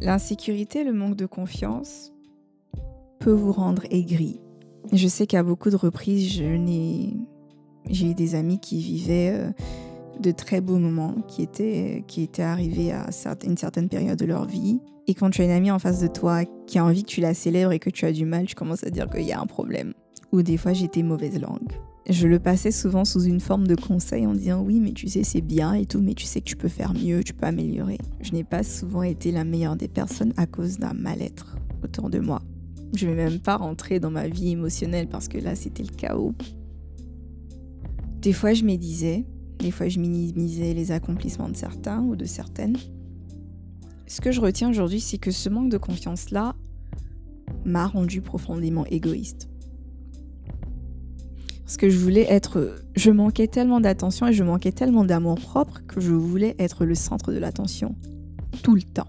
L'insécurité, 0.00 0.84
le 0.84 0.92
manque 0.92 1.16
de 1.16 1.26
confiance 1.26 2.12
peut 3.18 3.32
vous 3.32 3.52
rendre 3.52 3.84
aigri. 3.90 4.40
Je 4.92 5.08
sais 5.08 5.26
qu'à 5.26 5.42
beaucoup 5.42 5.70
de 5.70 5.76
reprises, 5.76 6.28
j'ai 6.28 8.06
eu 8.10 8.14
des 8.14 8.34
amis 8.34 8.60
qui 8.60 8.78
vivaient 8.78 9.32
euh, 9.32 9.50
de 10.20 10.30
très 10.30 10.60
beaux 10.60 10.78
moments, 10.78 11.14
qui 11.26 11.42
étaient, 11.42 12.04
qui 12.06 12.22
étaient 12.22 12.42
arrivés 12.42 12.92
à 12.92 13.06
une 13.44 13.56
certaine 13.56 13.88
période 13.88 14.18
de 14.18 14.26
leur 14.26 14.44
vie. 14.46 14.80
Et 15.06 15.14
quand 15.14 15.30
tu 15.30 15.40
as 15.40 15.44
une 15.44 15.50
amie 15.50 15.70
en 15.70 15.78
face 15.78 16.00
de 16.00 16.08
toi 16.08 16.44
qui 16.66 16.78
a 16.78 16.84
envie 16.84 17.02
que 17.02 17.08
tu 17.08 17.20
la 17.20 17.34
célèbres 17.34 17.72
et 17.72 17.78
que 17.78 17.90
tu 17.90 18.04
as 18.04 18.12
du 18.12 18.26
mal, 18.26 18.46
tu 18.46 18.54
commences 18.54 18.84
à 18.84 18.90
dire 18.90 19.08
qu'il 19.08 19.22
y 19.22 19.32
a 19.32 19.40
un 19.40 19.46
problème. 19.46 19.94
Ou 20.32 20.42
des 20.42 20.56
fois, 20.56 20.72
j'étais 20.72 21.02
mauvaise 21.02 21.40
langue 21.40 21.72
je 22.08 22.28
le 22.28 22.38
passais 22.38 22.70
souvent 22.70 23.04
sous 23.04 23.24
une 23.24 23.40
forme 23.40 23.66
de 23.66 23.74
conseil 23.74 24.26
en 24.26 24.34
disant 24.34 24.62
oui 24.62 24.78
mais 24.78 24.92
tu 24.92 25.08
sais 25.08 25.24
c'est 25.24 25.40
bien 25.40 25.74
et 25.74 25.86
tout 25.86 26.00
mais 26.00 26.14
tu 26.14 26.24
sais 26.24 26.40
que 26.40 26.46
tu 26.46 26.56
peux 26.56 26.68
faire 26.68 26.94
mieux, 26.94 27.24
tu 27.24 27.34
peux 27.34 27.46
améliorer. 27.46 27.98
Je 28.20 28.32
n'ai 28.32 28.44
pas 28.44 28.62
souvent 28.62 29.02
été 29.02 29.32
la 29.32 29.44
meilleure 29.44 29.76
des 29.76 29.88
personnes 29.88 30.32
à 30.36 30.46
cause 30.46 30.78
d'un 30.78 30.92
mal-être 30.92 31.56
autour 31.82 32.08
de 32.08 32.20
moi. 32.20 32.42
Je 32.94 33.06
ne 33.06 33.12
vais 33.12 33.28
même 33.28 33.40
pas 33.40 33.56
rentrer 33.56 33.98
dans 33.98 34.10
ma 34.10 34.28
vie 34.28 34.50
émotionnelle 34.50 35.08
parce 35.08 35.26
que 35.26 35.38
là 35.38 35.56
c'était 35.56 35.82
le 35.82 35.94
chaos. 35.94 36.34
Des 38.20 38.32
fois 38.32 38.54
je 38.54 38.64
médisais, 38.64 39.24
des 39.58 39.72
fois 39.72 39.88
je 39.88 39.98
minimisais 39.98 40.74
les 40.74 40.92
accomplissements 40.92 41.48
de 41.48 41.56
certains 41.56 42.02
ou 42.02 42.14
de 42.14 42.24
certaines. 42.24 42.76
Ce 44.06 44.20
que 44.20 44.30
je 44.30 44.40
retiens 44.40 44.70
aujourd'hui 44.70 45.00
c'est 45.00 45.18
que 45.18 45.32
ce 45.32 45.48
manque 45.48 45.70
de 45.70 45.78
confiance 45.78 46.30
là 46.30 46.54
m'a 47.64 47.88
rendu 47.88 48.20
profondément 48.20 48.86
égoïste. 48.86 49.48
Parce 51.66 51.78
que 51.78 51.90
je 51.90 51.98
voulais 51.98 52.26
être. 52.28 52.76
Je 52.94 53.10
manquais 53.10 53.48
tellement 53.48 53.80
d'attention 53.80 54.28
et 54.28 54.32
je 54.32 54.44
manquais 54.44 54.70
tellement 54.70 55.04
d'amour 55.04 55.34
propre 55.34 55.82
que 55.88 56.00
je 56.00 56.12
voulais 56.12 56.54
être 56.60 56.84
le 56.84 56.94
centre 56.94 57.32
de 57.32 57.38
l'attention. 57.38 57.96
Tout 58.62 58.76
le 58.76 58.82
temps. 58.82 59.08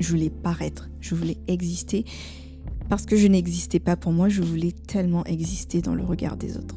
Je 0.00 0.08
voulais 0.10 0.30
paraître, 0.30 0.90
je 0.98 1.14
voulais 1.14 1.38
exister. 1.46 2.04
Parce 2.88 3.06
que 3.06 3.14
je 3.14 3.28
n'existais 3.28 3.78
pas 3.78 3.94
pour 3.94 4.10
moi, 4.10 4.28
je 4.28 4.42
voulais 4.42 4.72
tellement 4.72 5.24
exister 5.24 5.80
dans 5.80 5.94
le 5.94 6.02
regard 6.02 6.36
des 6.36 6.56
autres. 6.56 6.74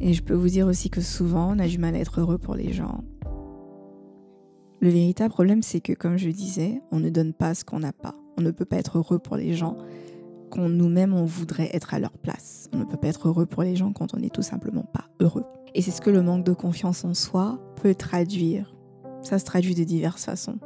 Et 0.00 0.12
je 0.12 0.22
peux 0.22 0.34
vous 0.34 0.48
dire 0.48 0.68
aussi 0.68 0.90
que 0.90 1.00
souvent, 1.00 1.52
on 1.52 1.58
a 1.58 1.66
du 1.66 1.78
mal 1.78 1.96
à 1.96 1.98
être 1.98 2.20
heureux 2.20 2.38
pour 2.38 2.54
les 2.54 2.72
gens. 2.72 3.02
Le 4.80 4.88
véritable 4.88 5.34
problème, 5.34 5.62
c'est 5.62 5.80
que, 5.80 5.92
comme 5.94 6.16
je 6.16 6.30
disais, 6.30 6.80
on 6.92 7.00
ne 7.00 7.10
donne 7.10 7.32
pas 7.32 7.56
ce 7.56 7.64
qu'on 7.64 7.80
n'a 7.80 7.92
pas. 7.92 8.14
On 8.38 8.42
ne 8.42 8.52
peut 8.52 8.64
pas 8.64 8.76
être 8.76 8.98
heureux 8.98 9.18
pour 9.18 9.36
les 9.36 9.54
gens 9.54 9.76
nous-mêmes 10.56 11.12
on 11.12 11.24
voudrait 11.24 11.70
être 11.72 11.94
à 11.94 11.98
leur 11.98 12.12
place. 12.12 12.68
On 12.72 12.78
ne 12.78 12.84
peut 12.84 12.96
pas 12.96 13.08
être 13.08 13.28
heureux 13.28 13.46
pour 13.46 13.62
les 13.62 13.76
gens 13.76 13.92
quand 13.92 14.14
on 14.14 14.18
n'est 14.18 14.30
tout 14.30 14.42
simplement 14.42 14.84
pas 14.84 15.04
heureux. 15.20 15.44
Et 15.74 15.82
c'est 15.82 15.90
ce 15.90 16.00
que 16.00 16.10
le 16.10 16.22
manque 16.22 16.44
de 16.44 16.52
confiance 16.52 17.04
en 17.04 17.14
soi 17.14 17.58
peut 17.80 17.94
traduire. 17.94 18.74
Ça 19.22 19.38
se 19.38 19.44
traduit 19.44 19.74
de 19.74 19.84
diverses 19.84 20.24
façons. 20.24 20.58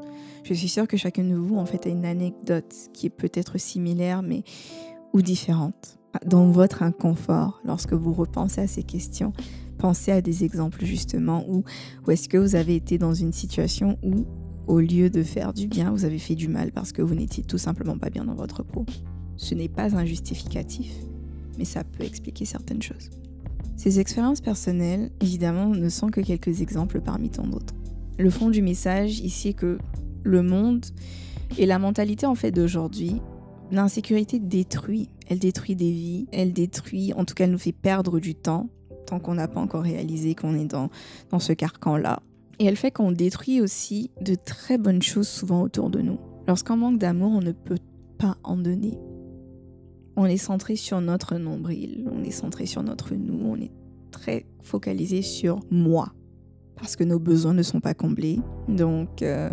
Je 0.44 0.54
suis 0.54 0.68
sûre 0.68 0.88
que 0.88 0.96
chacun 0.96 1.24
de 1.24 1.34
vous 1.34 1.56
en 1.56 1.66
fait 1.66 1.86
a 1.86 1.90
une 1.90 2.04
anecdote 2.04 2.74
qui 2.92 3.06
est 3.06 3.10
peut-être 3.10 3.58
similaire 3.58 4.22
mais 4.22 4.42
ou 5.12 5.22
différente. 5.22 5.98
Dans 6.26 6.48
votre 6.50 6.82
inconfort, 6.82 7.60
lorsque 7.64 7.92
vous 7.92 8.12
repensez 8.12 8.62
à 8.62 8.66
ces 8.66 8.82
questions, 8.82 9.32
pensez 9.78 10.10
à 10.10 10.20
des 10.20 10.44
exemples 10.44 10.84
justement 10.84 11.44
où, 11.48 11.64
où 12.06 12.10
est-ce 12.10 12.28
que 12.28 12.38
vous 12.38 12.54
avez 12.54 12.74
été 12.74 12.98
dans 12.98 13.14
une 13.14 13.32
situation 13.32 13.98
où 14.02 14.26
au 14.66 14.80
lieu 14.80 15.08
de 15.10 15.22
faire 15.22 15.52
du 15.52 15.66
bien, 15.66 15.90
vous 15.90 16.04
avez 16.04 16.18
fait 16.18 16.34
du 16.34 16.48
mal 16.48 16.72
parce 16.72 16.92
que 16.92 17.02
vous 17.02 17.14
n'étiez 17.14 17.42
tout 17.42 17.58
simplement 17.58 17.98
pas 17.98 18.10
bien 18.10 18.24
dans 18.24 18.34
votre 18.34 18.62
peau. 18.62 18.84
Ce 19.38 19.54
n'est 19.54 19.68
pas 19.68 19.96
un 19.96 20.04
justificatif, 20.04 20.92
mais 21.56 21.64
ça 21.64 21.84
peut 21.84 22.04
expliquer 22.04 22.44
certaines 22.44 22.82
choses. 22.82 23.08
Ces 23.76 24.00
expériences 24.00 24.40
personnelles, 24.40 25.10
évidemment, 25.20 25.68
ne 25.68 25.88
sont 25.88 26.08
que 26.08 26.20
quelques 26.20 26.60
exemples 26.60 27.00
parmi 27.00 27.30
tant 27.30 27.46
d'autres. 27.46 27.74
Le 28.18 28.28
fond 28.28 28.50
du 28.50 28.60
message 28.60 29.20
ici 29.20 29.48
est 29.48 29.54
que 29.54 29.78
le 30.24 30.42
monde 30.42 30.84
et 31.56 31.64
la 31.64 31.78
mentalité 31.78 32.26
en 32.26 32.34
fait 32.34 32.50
d'aujourd'hui, 32.50 33.22
l'insécurité 33.70 34.40
détruit. 34.40 35.08
Elle 35.28 35.38
détruit 35.38 35.76
des 35.76 35.92
vies, 35.92 36.26
elle 36.32 36.52
détruit, 36.52 37.12
en 37.14 37.24
tout 37.24 37.34
cas 37.34 37.44
elle 37.44 37.52
nous 37.52 37.58
fait 37.58 37.72
perdre 37.72 38.18
du 38.18 38.34
temps, 38.34 38.68
tant 39.06 39.20
qu'on 39.20 39.34
n'a 39.34 39.46
pas 39.46 39.60
encore 39.60 39.82
réalisé 39.82 40.34
qu'on 40.34 40.54
est 40.54 40.64
dans, 40.64 40.90
dans 41.30 41.38
ce 41.38 41.52
carcan-là. 41.52 42.20
Et 42.58 42.64
elle 42.64 42.76
fait 42.76 42.90
qu'on 42.90 43.12
détruit 43.12 43.60
aussi 43.60 44.10
de 44.20 44.34
très 44.34 44.78
bonnes 44.78 45.02
choses 45.02 45.28
souvent 45.28 45.62
autour 45.62 45.90
de 45.90 46.00
nous. 46.00 46.18
Lorsqu'on 46.48 46.76
manque 46.76 46.98
d'amour, 46.98 47.30
on 47.30 47.40
ne 47.40 47.52
peut 47.52 47.78
pas 48.18 48.36
en 48.42 48.56
donner. 48.56 48.98
On 50.20 50.24
est 50.24 50.36
centré 50.36 50.74
sur 50.74 51.00
notre 51.00 51.36
nombril, 51.36 52.04
on 52.10 52.24
est 52.24 52.32
centré 52.32 52.66
sur 52.66 52.82
notre 52.82 53.14
nous, 53.14 53.38
on 53.46 53.54
est 53.54 53.70
très 54.10 54.46
focalisé 54.62 55.22
sur 55.22 55.60
moi. 55.70 56.12
Parce 56.74 56.96
que 56.96 57.04
nos 57.04 57.20
besoins 57.20 57.54
ne 57.54 57.62
sont 57.62 57.78
pas 57.78 57.94
comblés. 57.94 58.40
Donc, 58.66 59.22
euh, 59.22 59.48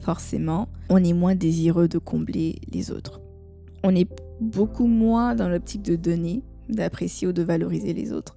forcément, 0.00 0.68
on 0.90 1.02
est 1.02 1.14
moins 1.14 1.34
désireux 1.34 1.88
de 1.88 1.96
combler 1.96 2.56
les 2.70 2.90
autres. 2.90 3.22
On 3.84 3.96
est 3.96 4.06
beaucoup 4.38 4.86
moins 4.86 5.34
dans 5.34 5.48
l'optique 5.48 5.80
de 5.80 5.96
donner, 5.96 6.42
d'apprécier 6.68 7.26
ou 7.26 7.32
de 7.32 7.42
valoriser 7.42 7.94
les 7.94 8.12
autres. 8.12 8.34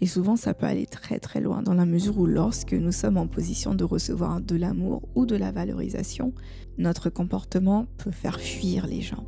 Et 0.00 0.06
souvent, 0.06 0.36
ça 0.36 0.54
peut 0.54 0.66
aller 0.66 0.86
très 0.86 1.18
très 1.18 1.40
loin, 1.40 1.62
dans 1.62 1.74
la 1.74 1.84
mesure 1.84 2.16
où 2.16 2.26
lorsque 2.26 2.74
nous 2.74 2.92
sommes 2.92 3.16
en 3.16 3.26
position 3.26 3.74
de 3.74 3.82
recevoir 3.82 4.40
de 4.40 4.54
l'amour 4.54 5.02
ou 5.16 5.26
de 5.26 5.34
la 5.34 5.50
valorisation, 5.50 6.32
notre 6.78 7.10
comportement 7.10 7.86
peut 7.96 8.12
faire 8.12 8.38
fuir 8.38 8.86
les 8.86 9.00
gens. 9.00 9.26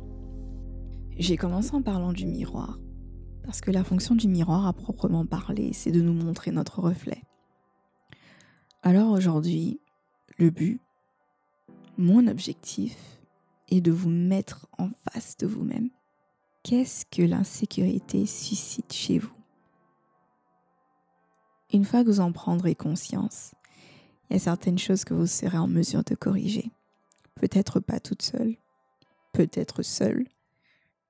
J'ai 1.21 1.37
commencé 1.37 1.75
en 1.75 1.83
parlant 1.83 2.13
du 2.13 2.25
miroir, 2.25 2.79
parce 3.43 3.61
que 3.61 3.69
la 3.69 3.83
fonction 3.83 4.15
du 4.15 4.27
miroir, 4.27 4.65
à 4.65 4.73
proprement 4.73 5.23
parler, 5.23 5.71
c'est 5.71 5.91
de 5.91 6.01
nous 6.01 6.15
montrer 6.15 6.49
notre 6.49 6.79
reflet. 6.79 7.21
Alors 8.81 9.11
aujourd'hui, 9.11 9.79
le 10.39 10.49
but, 10.49 10.81
mon 11.95 12.25
objectif, 12.25 12.97
est 13.69 13.81
de 13.81 13.91
vous 13.91 14.09
mettre 14.09 14.67
en 14.79 14.89
face 15.03 15.37
de 15.37 15.45
vous-même. 15.45 15.91
Qu'est-ce 16.63 17.05
que 17.05 17.21
l'insécurité 17.21 18.25
suscite 18.25 18.91
chez 18.91 19.19
vous? 19.19 19.37
Une 21.71 21.85
fois 21.85 22.03
que 22.03 22.09
vous 22.09 22.19
en 22.19 22.31
prendrez 22.31 22.73
conscience, 22.73 23.53
il 24.31 24.33
y 24.33 24.35
a 24.37 24.39
certaines 24.39 24.79
choses 24.79 25.03
que 25.03 25.13
vous 25.13 25.27
serez 25.27 25.59
en 25.59 25.67
mesure 25.67 26.03
de 26.03 26.15
corriger. 26.15 26.71
Peut-être 27.35 27.79
pas 27.79 27.99
toute 27.99 28.23
seule, 28.23 28.55
peut-être 29.33 29.83
seule, 29.83 30.25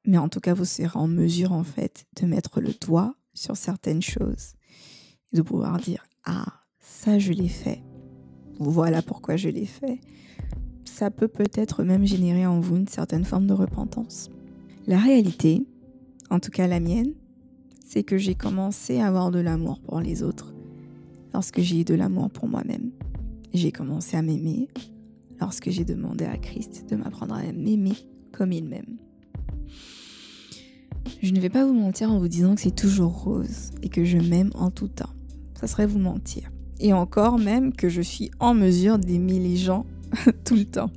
mais 0.06 0.18
en 0.18 0.30
tout 0.30 0.40
cas, 0.40 0.54
vous 0.54 0.66
serez 0.66 0.98
en 0.98 1.08
mesure 1.08 1.52
en 1.52 1.64
fait 1.64 2.06
de 2.20 2.26
mettre 2.26 2.62
le 2.62 2.72
doigt 2.80 3.16
sur 3.34 3.56
certaines 3.56 4.02
choses 4.02 4.54
et 5.32 5.38
de 5.38 5.42
pouvoir 5.42 5.78
dire 5.78 6.06
Ah, 6.26 6.64
ça 6.80 7.20
je 7.20 7.34
l'ai 7.34 7.50
fait. 7.50 7.84
Voilà 8.60 9.02
pourquoi 9.02 9.38
je 9.38 9.50
l'ai 9.50 9.66
fait. 9.66 10.00
Ça 10.86 11.10
peut 11.10 11.28
peut-être 11.28 11.84
même 11.84 12.06
générer 12.06 12.46
en 12.46 12.60
vous 12.60 12.78
une 12.78 12.88
certaine 12.88 13.26
forme 13.26 13.48
de 13.48 13.54
repentance. 13.54 14.30
La 14.88 15.00
réalité, 15.00 15.66
en 16.30 16.40
tout 16.40 16.52
cas 16.52 16.68
la 16.68 16.80
mienne, 16.80 17.14
c'est 17.86 18.04
que 18.04 18.18
j'ai 18.18 18.36
commencé 18.36 19.00
à 19.00 19.08
avoir 19.08 19.32
de 19.32 19.40
l'amour 19.40 19.80
pour 19.80 20.00
les 20.00 20.24
autres 20.24 20.54
lorsque 21.34 21.62
j'ai 21.62 21.82
eu 21.82 21.86
de 21.86 21.96
l'amour 21.96 22.30
pour 22.30 22.48
moi-même. 22.48 22.92
J'ai 23.54 23.72
commencé 23.72 24.18
à 24.18 24.22
m'aimer 24.22 24.68
lorsque 25.40 25.70
j'ai 25.70 25.86
demandé 25.86 26.26
à 26.26 26.38
Christ 26.38 26.90
de 26.90 26.96
m'apprendre 26.96 27.36
à 27.36 27.52
m'aimer 27.52 27.96
comme 28.32 28.52
il 28.52 28.66
m'aime. 28.66 28.98
Je 31.22 31.32
ne 31.32 31.40
vais 31.40 31.50
pas 31.50 31.66
vous 31.66 31.74
mentir 31.74 32.12
en 32.12 32.20
vous 32.20 32.28
disant 32.28 32.56
que 32.56 32.62
c'est 32.62 32.76
toujours 32.76 33.24
rose 33.24 33.72
et 33.82 33.90
que 33.90 34.06
je 34.06 34.18
m'aime 34.18 34.52
en 34.56 34.72
tout 34.72 34.88
temps. 34.88 35.10
Ça 35.60 35.68
serait 35.68 35.88
vous 35.88 36.00
mentir. 36.00 36.52
Et 36.80 36.94
encore 36.94 37.38
même 37.38 37.74
que 37.74 37.90
je 37.90 38.02
suis 38.02 38.32
en 38.40 38.54
mesure 38.54 38.98
d'aimer 38.98 39.40
les 39.40 39.58
gens 39.58 39.86
tout 40.46 40.56
le 40.56 40.66
temps. 40.66 40.92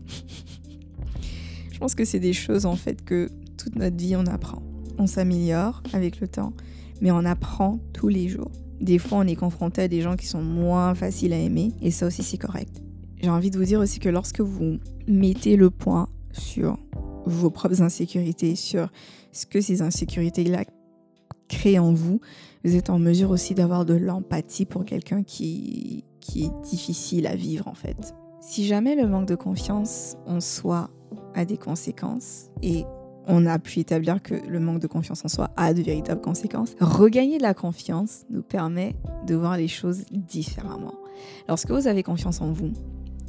je 1.72 1.78
pense 1.78 1.94
que 1.94 2.04
c'est 2.04 2.20
des 2.20 2.32
choses 2.32 2.66
en 2.66 2.76
fait 2.76 3.04
que 3.04 3.30
toute 3.56 3.76
notre 3.76 3.96
vie 3.96 4.16
on 4.16 4.26
apprend. 4.26 4.62
On 4.98 5.06
s'améliore 5.06 5.82
avec 5.92 6.20
le 6.20 6.28
temps 6.28 6.52
mais 7.00 7.10
on 7.10 7.24
apprend 7.24 7.78
tous 7.92 8.08
les 8.08 8.28
jours. 8.28 8.50
Des 8.80 8.98
fois, 8.98 9.18
on 9.18 9.26
est 9.26 9.36
confronté 9.36 9.82
à 9.82 9.88
des 9.88 10.00
gens 10.00 10.16
qui 10.16 10.26
sont 10.26 10.42
moins 10.42 10.94
faciles 10.94 11.32
à 11.32 11.38
aimer, 11.38 11.72
et 11.80 11.90
ça 11.90 12.06
aussi, 12.06 12.22
c'est 12.22 12.38
correct. 12.38 12.82
J'ai 13.22 13.30
envie 13.30 13.50
de 13.50 13.58
vous 13.58 13.64
dire 13.64 13.80
aussi 13.80 14.00
que 14.00 14.08
lorsque 14.08 14.40
vous 14.40 14.78
mettez 15.06 15.56
le 15.56 15.70
point 15.70 16.08
sur 16.32 16.78
vos 17.26 17.50
propres 17.50 17.82
insécurités, 17.82 18.56
sur 18.56 18.90
ce 19.32 19.46
que 19.46 19.60
ces 19.60 19.82
insécurités-là 19.82 20.64
créent 21.48 21.78
en 21.78 21.92
vous, 21.92 22.20
vous 22.64 22.76
êtes 22.76 22.90
en 22.90 22.98
mesure 22.98 23.30
aussi 23.30 23.54
d'avoir 23.54 23.84
de 23.84 23.94
l'empathie 23.94 24.64
pour 24.64 24.84
quelqu'un 24.84 25.22
qui, 25.22 26.04
qui 26.20 26.44
est 26.44 26.52
difficile 26.62 27.26
à 27.26 27.36
vivre 27.36 27.68
en 27.68 27.74
fait. 27.74 28.14
Si 28.40 28.66
jamais 28.66 28.94
le 28.94 29.06
manque 29.06 29.28
de 29.28 29.34
confiance 29.34 30.16
en 30.26 30.40
soi 30.40 30.90
a 31.34 31.44
des 31.44 31.56
conséquences, 31.56 32.50
et 32.62 32.84
on 33.26 33.46
a 33.46 33.58
pu 33.58 33.80
établir 33.80 34.22
que 34.22 34.34
le 34.34 34.60
manque 34.60 34.80
de 34.80 34.86
confiance 34.86 35.24
en 35.24 35.28
soi 35.28 35.50
a 35.56 35.72
de 35.72 35.82
véritables 35.82 36.20
conséquences. 36.20 36.74
Regagner 36.80 37.38
de 37.38 37.42
la 37.42 37.54
confiance 37.54 38.24
nous 38.30 38.42
permet 38.42 38.96
de 39.26 39.34
voir 39.34 39.56
les 39.56 39.68
choses 39.68 40.04
différemment. 40.10 40.94
Lorsque 41.48 41.70
vous 41.70 41.86
avez 41.86 42.02
confiance 42.02 42.40
en 42.40 42.52
vous, 42.52 42.72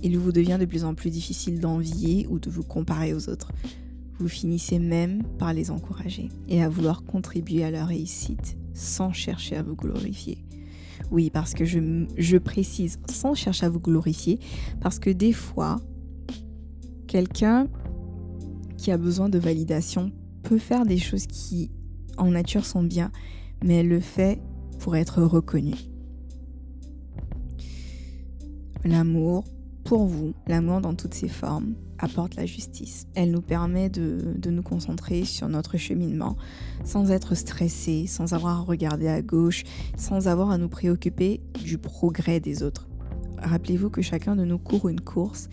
il 0.03 0.17
vous 0.17 0.31
devient 0.31 0.57
de 0.59 0.65
plus 0.65 0.83
en 0.83 0.93
plus 0.93 1.09
difficile 1.09 1.59
d'envier 1.59 2.27
ou 2.29 2.39
de 2.39 2.49
vous 2.49 2.63
comparer 2.63 3.13
aux 3.13 3.29
autres. 3.29 3.51
Vous 4.19 4.29
finissez 4.29 4.79
même 4.79 5.23
par 5.37 5.53
les 5.53 5.71
encourager 5.71 6.29
et 6.47 6.63
à 6.63 6.69
vouloir 6.69 7.03
contribuer 7.03 7.63
à 7.63 7.71
leur 7.71 7.87
réussite 7.87 8.57
sans 8.73 9.11
chercher 9.11 9.57
à 9.57 9.63
vous 9.63 9.75
glorifier. 9.75 10.45
Oui, 11.11 11.29
parce 11.29 11.53
que 11.53 11.65
je, 11.65 12.37
précise 12.37 12.99
sans 13.09 13.35
chercher 13.35 13.65
à 13.65 13.69
vous 13.69 13.79
glorifier, 13.79 14.39
parce 14.81 14.99
que 14.99 15.09
des 15.09 15.33
fois, 15.33 15.81
quelqu'un 17.07 17.67
qui 18.77 18.91
a 18.91 18.97
besoin 18.97 19.29
de 19.29 19.39
validation 19.39 20.11
peut 20.43 20.57
faire 20.57 20.85
des 20.85 20.97
choses 20.97 21.27
qui, 21.27 21.71
en 22.17 22.31
nature, 22.31 22.65
sont 22.65 22.83
bien, 22.83 23.11
mais 23.63 23.83
le 23.83 23.99
fait 23.99 24.41
pour 24.79 24.95
être 24.95 25.21
reconnue. 25.21 25.75
L'amour, 28.83 29.43
pour 29.83 30.05
vous, 30.05 30.33
l'amour 30.47 30.81
dans 30.81 30.95
toutes 30.95 31.13
ses 31.13 31.27
formes, 31.27 31.75
apporte 31.99 32.35
la 32.35 32.45
justice. 32.45 33.07
Elle 33.15 33.31
nous 33.31 33.41
permet 33.41 33.89
de, 33.89 34.33
de, 34.37 34.49
nous 34.49 34.63
concentrer 34.63 35.23
sur 35.25 35.47
notre 35.47 35.77
cheminement 35.77 36.35
sans 36.83 37.11
être 37.11 37.35
stressé, 37.35 38.05
sans 38.07 38.33
avoir 38.33 38.59
à 38.59 38.63
regarder 38.63 39.07
à 39.07 39.21
gauche, 39.21 39.63
sans 39.97 40.27
avoir 40.27 40.51
à 40.51 40.57
nous 40.57 40.69
préoccuper 40.69 41.41
du 41.63 41.77
progrès 41.77 42.39
des 42.39 42.63
autres. 42.63 42.87
Rappelez-vous 43.37 43.89
que 43.89 44.01
chacun 44.01 44.35
de 44.35 44.45
nous 44.45 44.57
court 44.57 44.89
une 44.89 45.01
course 45.01 45.49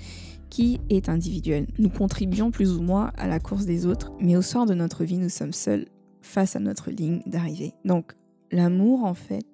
qui 0.52 0.80
est 0.90 1.08
individuel. 1.08 1.66
Nous 1.78 1.88
contribuons 1.88 2.50
plus 2.50 2.72
ou 2.72 2.82
moins 2.82 3.10
à 3.16 3.26
la 3.26 3.40
course 3.40 3.64
des 3.64 3.86
autres, 3.86 4.12
mais 4.20 4.36
au 4.36 4.42
soir 4.42 4.66
de 4.66 4.74
notre 4.74 5.02
vie, 5.02 5.16
nous 5.16 5.30
sommes 5.30 5.54
seuls 5.54 5.86
face 6.20 6.56
à 6.56 6.60
notre 6.60 6.90
ligne 6.90 7.22
d'arrivée. 7.26 7.72
Donc, 7.86 8.12
l'amour, 8.50 9.04
en 9.04 9.14
fait, 9.14 9.46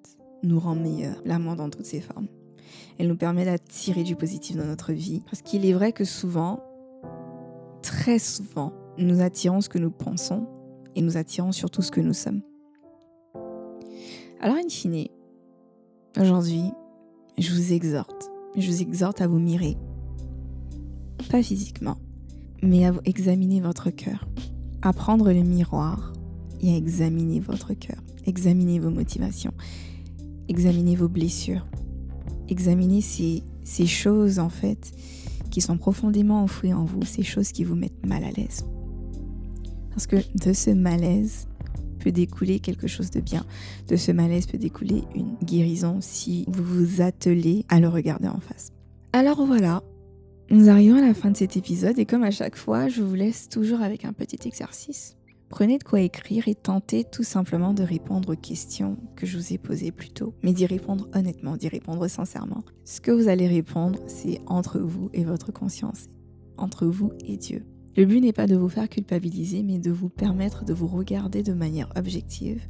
nous 0.43 0.59
rend 0.59 0.75
meilleurs, 0.75 1.21
l'amour 1.23 1.55
dans 1.55 1.69
toutes 1.69 1.85
ses 1.85 2.01
formes. 2.01 2.27
Elle 2.97 3.07
nous 3.07 3.15
permet 3.15 3.45
d'attirer 3.45 4.03
du 4.03 4.17
positif 4.17 4.57
dans 4.57 4.65
notre 4.65 4.91
vie, 4.91 5.21
parce 5.25 5.41
qu'il 5.41 5.65
est 5.65 5.71
vrai 5.71 5.93
que 5.93 6.03
souvent, 6.03 6.61
très 7.81 8.19
souvent, 8.19 8.73
nous 8.97 9.21
attirons 9.21 9.61
ce 9.61 9.69
que 9.69 9.77
nous 9.77 9.91
pensons 9.91 10.47
et 10.95 11.01
nous 11.01 11.17
attirons 11.17 11.51
surtout 11.51 11.81
ce 11.81 11.91
que 11.91 12.01
nous 12.01 12.13
sommes. 12.13 12.41
Alors, 14.41 14.57
in 14.57 14.69
fine, 14.69 15.07
aujourd'hui, 16.19 16.63
je 17.37 17.53
vous 17.53 17.73
exhorte, 17.73 18.29
je 18.55 18.69
vous 18.69 18.81
exhorte 18.81 19.21
à 19.21 19.27
vous 19.27 19.39
mirer, 19.39 19.77
pas 21.29 21.43
physiquement, 21.43 21.97
mais 22.61 22.85
à 22.85 22.93
examiner 23.05 23.61
votre 23.61 23.89
cœur, 23.89 24.27
à 24.81 24.93
prendre 24.93 25.31
le 25.31 25.43
miroir 25.43 26.13
et 26.61 26.73
à 26.73 26.77
examiner 26.77 27.39
votre 27.39 27.73
cœur, 27.73 28.01
examiner 28.25 28.79
vos 28.79 28.89
motivations, 28.89 29.53
examiner 30.47 30.95
vos 30.95 31.09
blessures, 31.09 31.65
examiner 32.49 33.01
ces, 33.01 33.43
ces 33.63 33.85
choses 33.85 34.39
en 34.39 34.49
fait 34.49 34.91
qui 35.49 35.61
sont 35.61 35.77
profondément 35.77 36.43
enfouies 36.43 36.73
en 36.73 36.85
vous, 36.85 37.03
ces 37.03 37.23
choses 37.23 37.51
qui 37.51 37.63
vous 37.63 37.75
mettent 37.75 38.05
mal 38.05 38.23
à 38.23 38.31
l'aise. 38.31 38.65
Parce 39.89 40.07
que 40.07 40.17
de 40.35 40.53
ce 40.53 40.69
malaise 40.71 41.47
peut 41.99 42.11
découler 42.11 42.59
quelque 42.59 42.87
chose 42.87 43.11
de 43.11 43.19
bien. 43.19 43.45
De 43.87 43.95
ce 43.95 44.11
malaise 44.11 44.47
peut 44.47 44.57
découler 44.57 45.03
une 45.15 45.35
guérison 45.43 45.97
si 45.99 46.45
vous 46.47 46.63
vous 46.63 47.01
attelez 47.01 47.65
à 47.67 47.79
le 47.79 47.89
regarder 47.89 48.27
en 48.27 48.39
face. 48.39 48.71
Alors 49.13 49.45
voilà, 49.45 49.83
nous 50.49 50.69
arrivons 50.69 50.97
à 50.97 51.01
la 51.05 51.13
fin 51.13 51.31
de 51.31 51.37
cet 51.37 51.57
épisode 51.57 51.99
et 51.99 52.05
comme 52.05 52.23
à 52.23 52.31
chaque 52.31 52.55
fois, 52.55 52.87
je 52.87 53.01
vous 53.01 53.15
laisse 53.15 53.49
toujours 53.49 53.81
avec 53.81 54.05
un 54.05 54.13
petit 54.13 54.47
exercice. 54.47 55.18
Prenez 55.49 55.79
de 55.79 55.83
quoi 55.83 55.99
écrire 56.01 56.47
et 56.47 56.53
tentez 56.53 57.03
tout 57.03 57.23
simplement 57.23 57.73
de 57.73 57.81
répondre 57.81 58.33
aux 58.33 58.35
questions 58.35 58.97
que 59.15 59.25
je 59.25 59.35
vous 59.35 59.51
ai 59.53 59.57
posées 59.57 59.91
plus 59.91 60.11
tôt. 60.11 60.35
Mais 60.43 60.53
d'y 60.53 60.67
répondre 60.67 61.07
honnêtement, 61.15 61.57
d'y 61.57 61.67
répondre 61.67 62.07
sincèrement. 62.07 62.63
Ce 62.85 63.01
que 63.01 63.11
vous 63.11 63.27
allez 63.27 63.47
répondre, 63.47 63.99
c'est 64.05 64.41
entre 64.45 64.79
vous 64.79 65.09
et 65.11 65.23
votre 65.23 65.51
conscience, 65.51 66.07
entre 66.57 66.85
vous 66.85 67.13
et 67.25 67.35
Dieu. 67.35 67.65
Le 67.97 68.05
but 68.05 68.21
n'est 68.21 68.31
pas 68.31 68.45
de 68.45 68.55
vous 68.55 68.69
faire 68.69 68.87
culpabiliser, 68.87 69.63
mais 69.63 69.79
de 69.79 69.89
vous 69.89 70.09
permettre 70.09 70.65
de 70.65 70.73
vous 70.73 70.87
regarder 70.87 71.41
de 71.41 71.53
manière 71.53 71.89
objective 71.97 72.61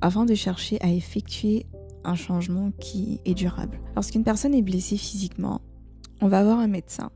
afin 0.00 0.24
de 0.24 0.34
chercher 0.34 0.80
à 0.82 0.88
effectuer 0.88 1.66
un 2.04 2.14
changement 2.14 2.70
qui 2.78 3.20
est 3.24 3.34
durable. 3.34 3.80
Lorsqu'une 3.96 4.24
personne 4.24 4.54
est 4.54 4.62
blessée 4.62 4.96
physiquement, 4.96 5.60
on 6.20 6.28
va 6.28 6.44
voir 6.44 6.60
un 6.60 6.68
médecin. 6.68 7.10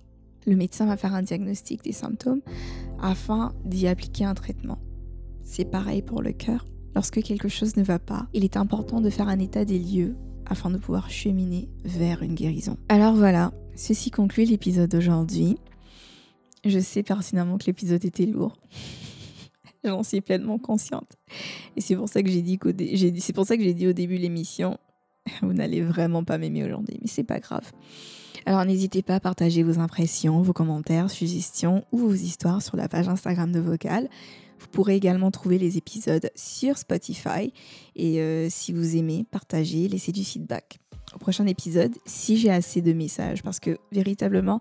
Le 0.47 0.57
médecin 0.57 0.87
va 0.87 0.97
faire 0.97 1.15
un 1.15 1.23
diagnostic 1.23 1.85
des 1.85 1.93
symptômes 1.93 2.43
afin 3.01 3.55
d'y 3.65 3.87
appliquer 3.87 4.25
un 4.25 4.35
traitement. 4.35 4.79
C'est 5.45 5.67
pareil 5.67 6.03
pour 6.03 6.23
le 6.23 6.33
cœur. 6.33 6.67
Lorsque 6.95 7.23
quelque 7.23 7.49
chose 7.49 7.77
ne 7.77 7.83
va 7.83 7.99
pas, 7.99 8.27
il 8.33 8.45
est 8.45 8.57
important 8.57 9.01
de 9.01 9.11
faire 9.11 9.29
un 9.29 9.39
état 9.39 9.65
des 9.65 9.79
lieux 9.79 10.17
afin 10.47 10.71
de 10.71 10.79
pouvoir 10.79 11.11
cheminer 11.11 11.69
vers 11.85 12.23
une 12.23 12.35
guérison. 12.35 12.77
Alors 12.89 13.15
voilà, 13.15 13.53
ceci 13.77 14.11
conclut 14.11 14.45
l'épisode 14.45 14.91
d'aujourd'hui. 14.91 15.59
Je 16.65 16.79
sais 16.79 17.03
pertinemment 17.03 17.59
que 17.59 17.67
l'épisode 17.67 18.05
était 18.05 18.27
lourd. 18.27 18.57
J'en 19.85 20.03
suis 20.03 20.23
pleinement 20.23 20.59
consciente. 20.59 21.19
Et 21.77 21.83
c'est 21.83 21.95
pour 21.95 22.09
ça 22.09 22.23
que 22.23 22.31
j'ai 22.31 22.43
dit 22.43 22.59
au 23.87 23.93
début 23.93 24.17
l'émission, 24.17 24.79
vous 25.43 25.53
n'allez 25.53 25.83
vraiment 25.83 26.25
pas 26.25 26.39
m'aimer 26.39 26.65
aujourd'hui, 26.65 26.99
mais 27.03 27.09
c'est 27.09 27.25
pas 27.25 27.39
grave. 27.39 27.71
Alors 28.47 28.65
n'hésitez 28.65 29.03
pas 29.03 29.17
à 29.17 29.21
partager 29.21 29.63
vos 29.63 29.79
impressions, 29.79 30.43
vos 30.43 30.53
commentaires, 30.53 31.11
suggestions 31.11 31.85
ou 31.93 31.99
vos 31.99 32.15
histoires 32.15 32.63
sur 32.63 32.77
la 32.77 32.89
page 32.89 33.09
Instagram 33.09 33.53
de 33.53 33.61
Vocal. 33.61 34.09
Vous 34.65 34.71
pourrez 34.71 34.97
également 34.97 35.31
trouver 35.31 35.59
les 35.59 35.77
épisodes 35.77 36.31
sur 36.35 36.79
Spotify. 36.79 37.53
Et 37.97 38.21
euh, 38.21 38.49
si 38.49 38.73
vous 38.73 38.97
aimez, 38.97 39.27
partagez, 39.31 39.89
laissez 39.89 40.11
du 40.11 40.25
feedback. 40.25 40.79
Au 41.15 41.19
prochain 41.19 41.47
épisode, 41.47 41.95
si 42.07 42.39
j'ai 42.39 42.51
assez 42.51 42.81
de 42.81 42.95
messages, 42.95 43.43
parce 43.43 43.61
que 43.61 43.77
véritablement, 43.93 44.61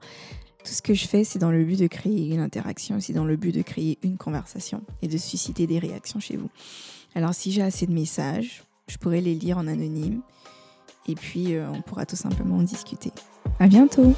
tout 0.59 0.73
ce 0.73 0.81
que 0.81 0.93
je 0.93 1.07
fais, 1.07 1.23
c'est 1.23 1.39
dans 1.39 1.51
le 1.51 1.63
but 1.63 1.79
de 1.79 1.87
créer 1.87 2.27
une 2.27 2.41
interaction, 2.41 2.99
c'est 2.99 3.13
dans 3.13 3.23
le 3.23 3.37
but 3.37 3.55
de 3.55 3.61
créer 3.61 3.97
une 4.03 4.17
conversation 4.17 4.81
et 5.01 5.07
de 5.07 5.17
susciter 5.17 5.67
des 5.67 5.79
réactions 5.79 6.19
chez 6.19 6.35
vous. 6.35 6.49
Alors 7.15 7.33
si 7.33 7.51
j'ai 7.51 7.61
assez 7.61 7.87
de 7.87 7.93
messages, 7.93 8.63
je 8.87 8.97
pourrais 8.97 9.21
les 9.21 9.35
lire 9.35 9.57
en 9.57 9.67
anonyme 9.67 10.21
et 11.07 11.15
puis 11.15 11.55
euh, 11.55 11.69
on 11.71 11.81
pourra 11.81 12.05
tout 12.05 12.15
simplement 12.15 12.57
en 12.57 12.63
discuter. 12.63 13.11
À 13.59 13.67
bientôt! 13.67 14.13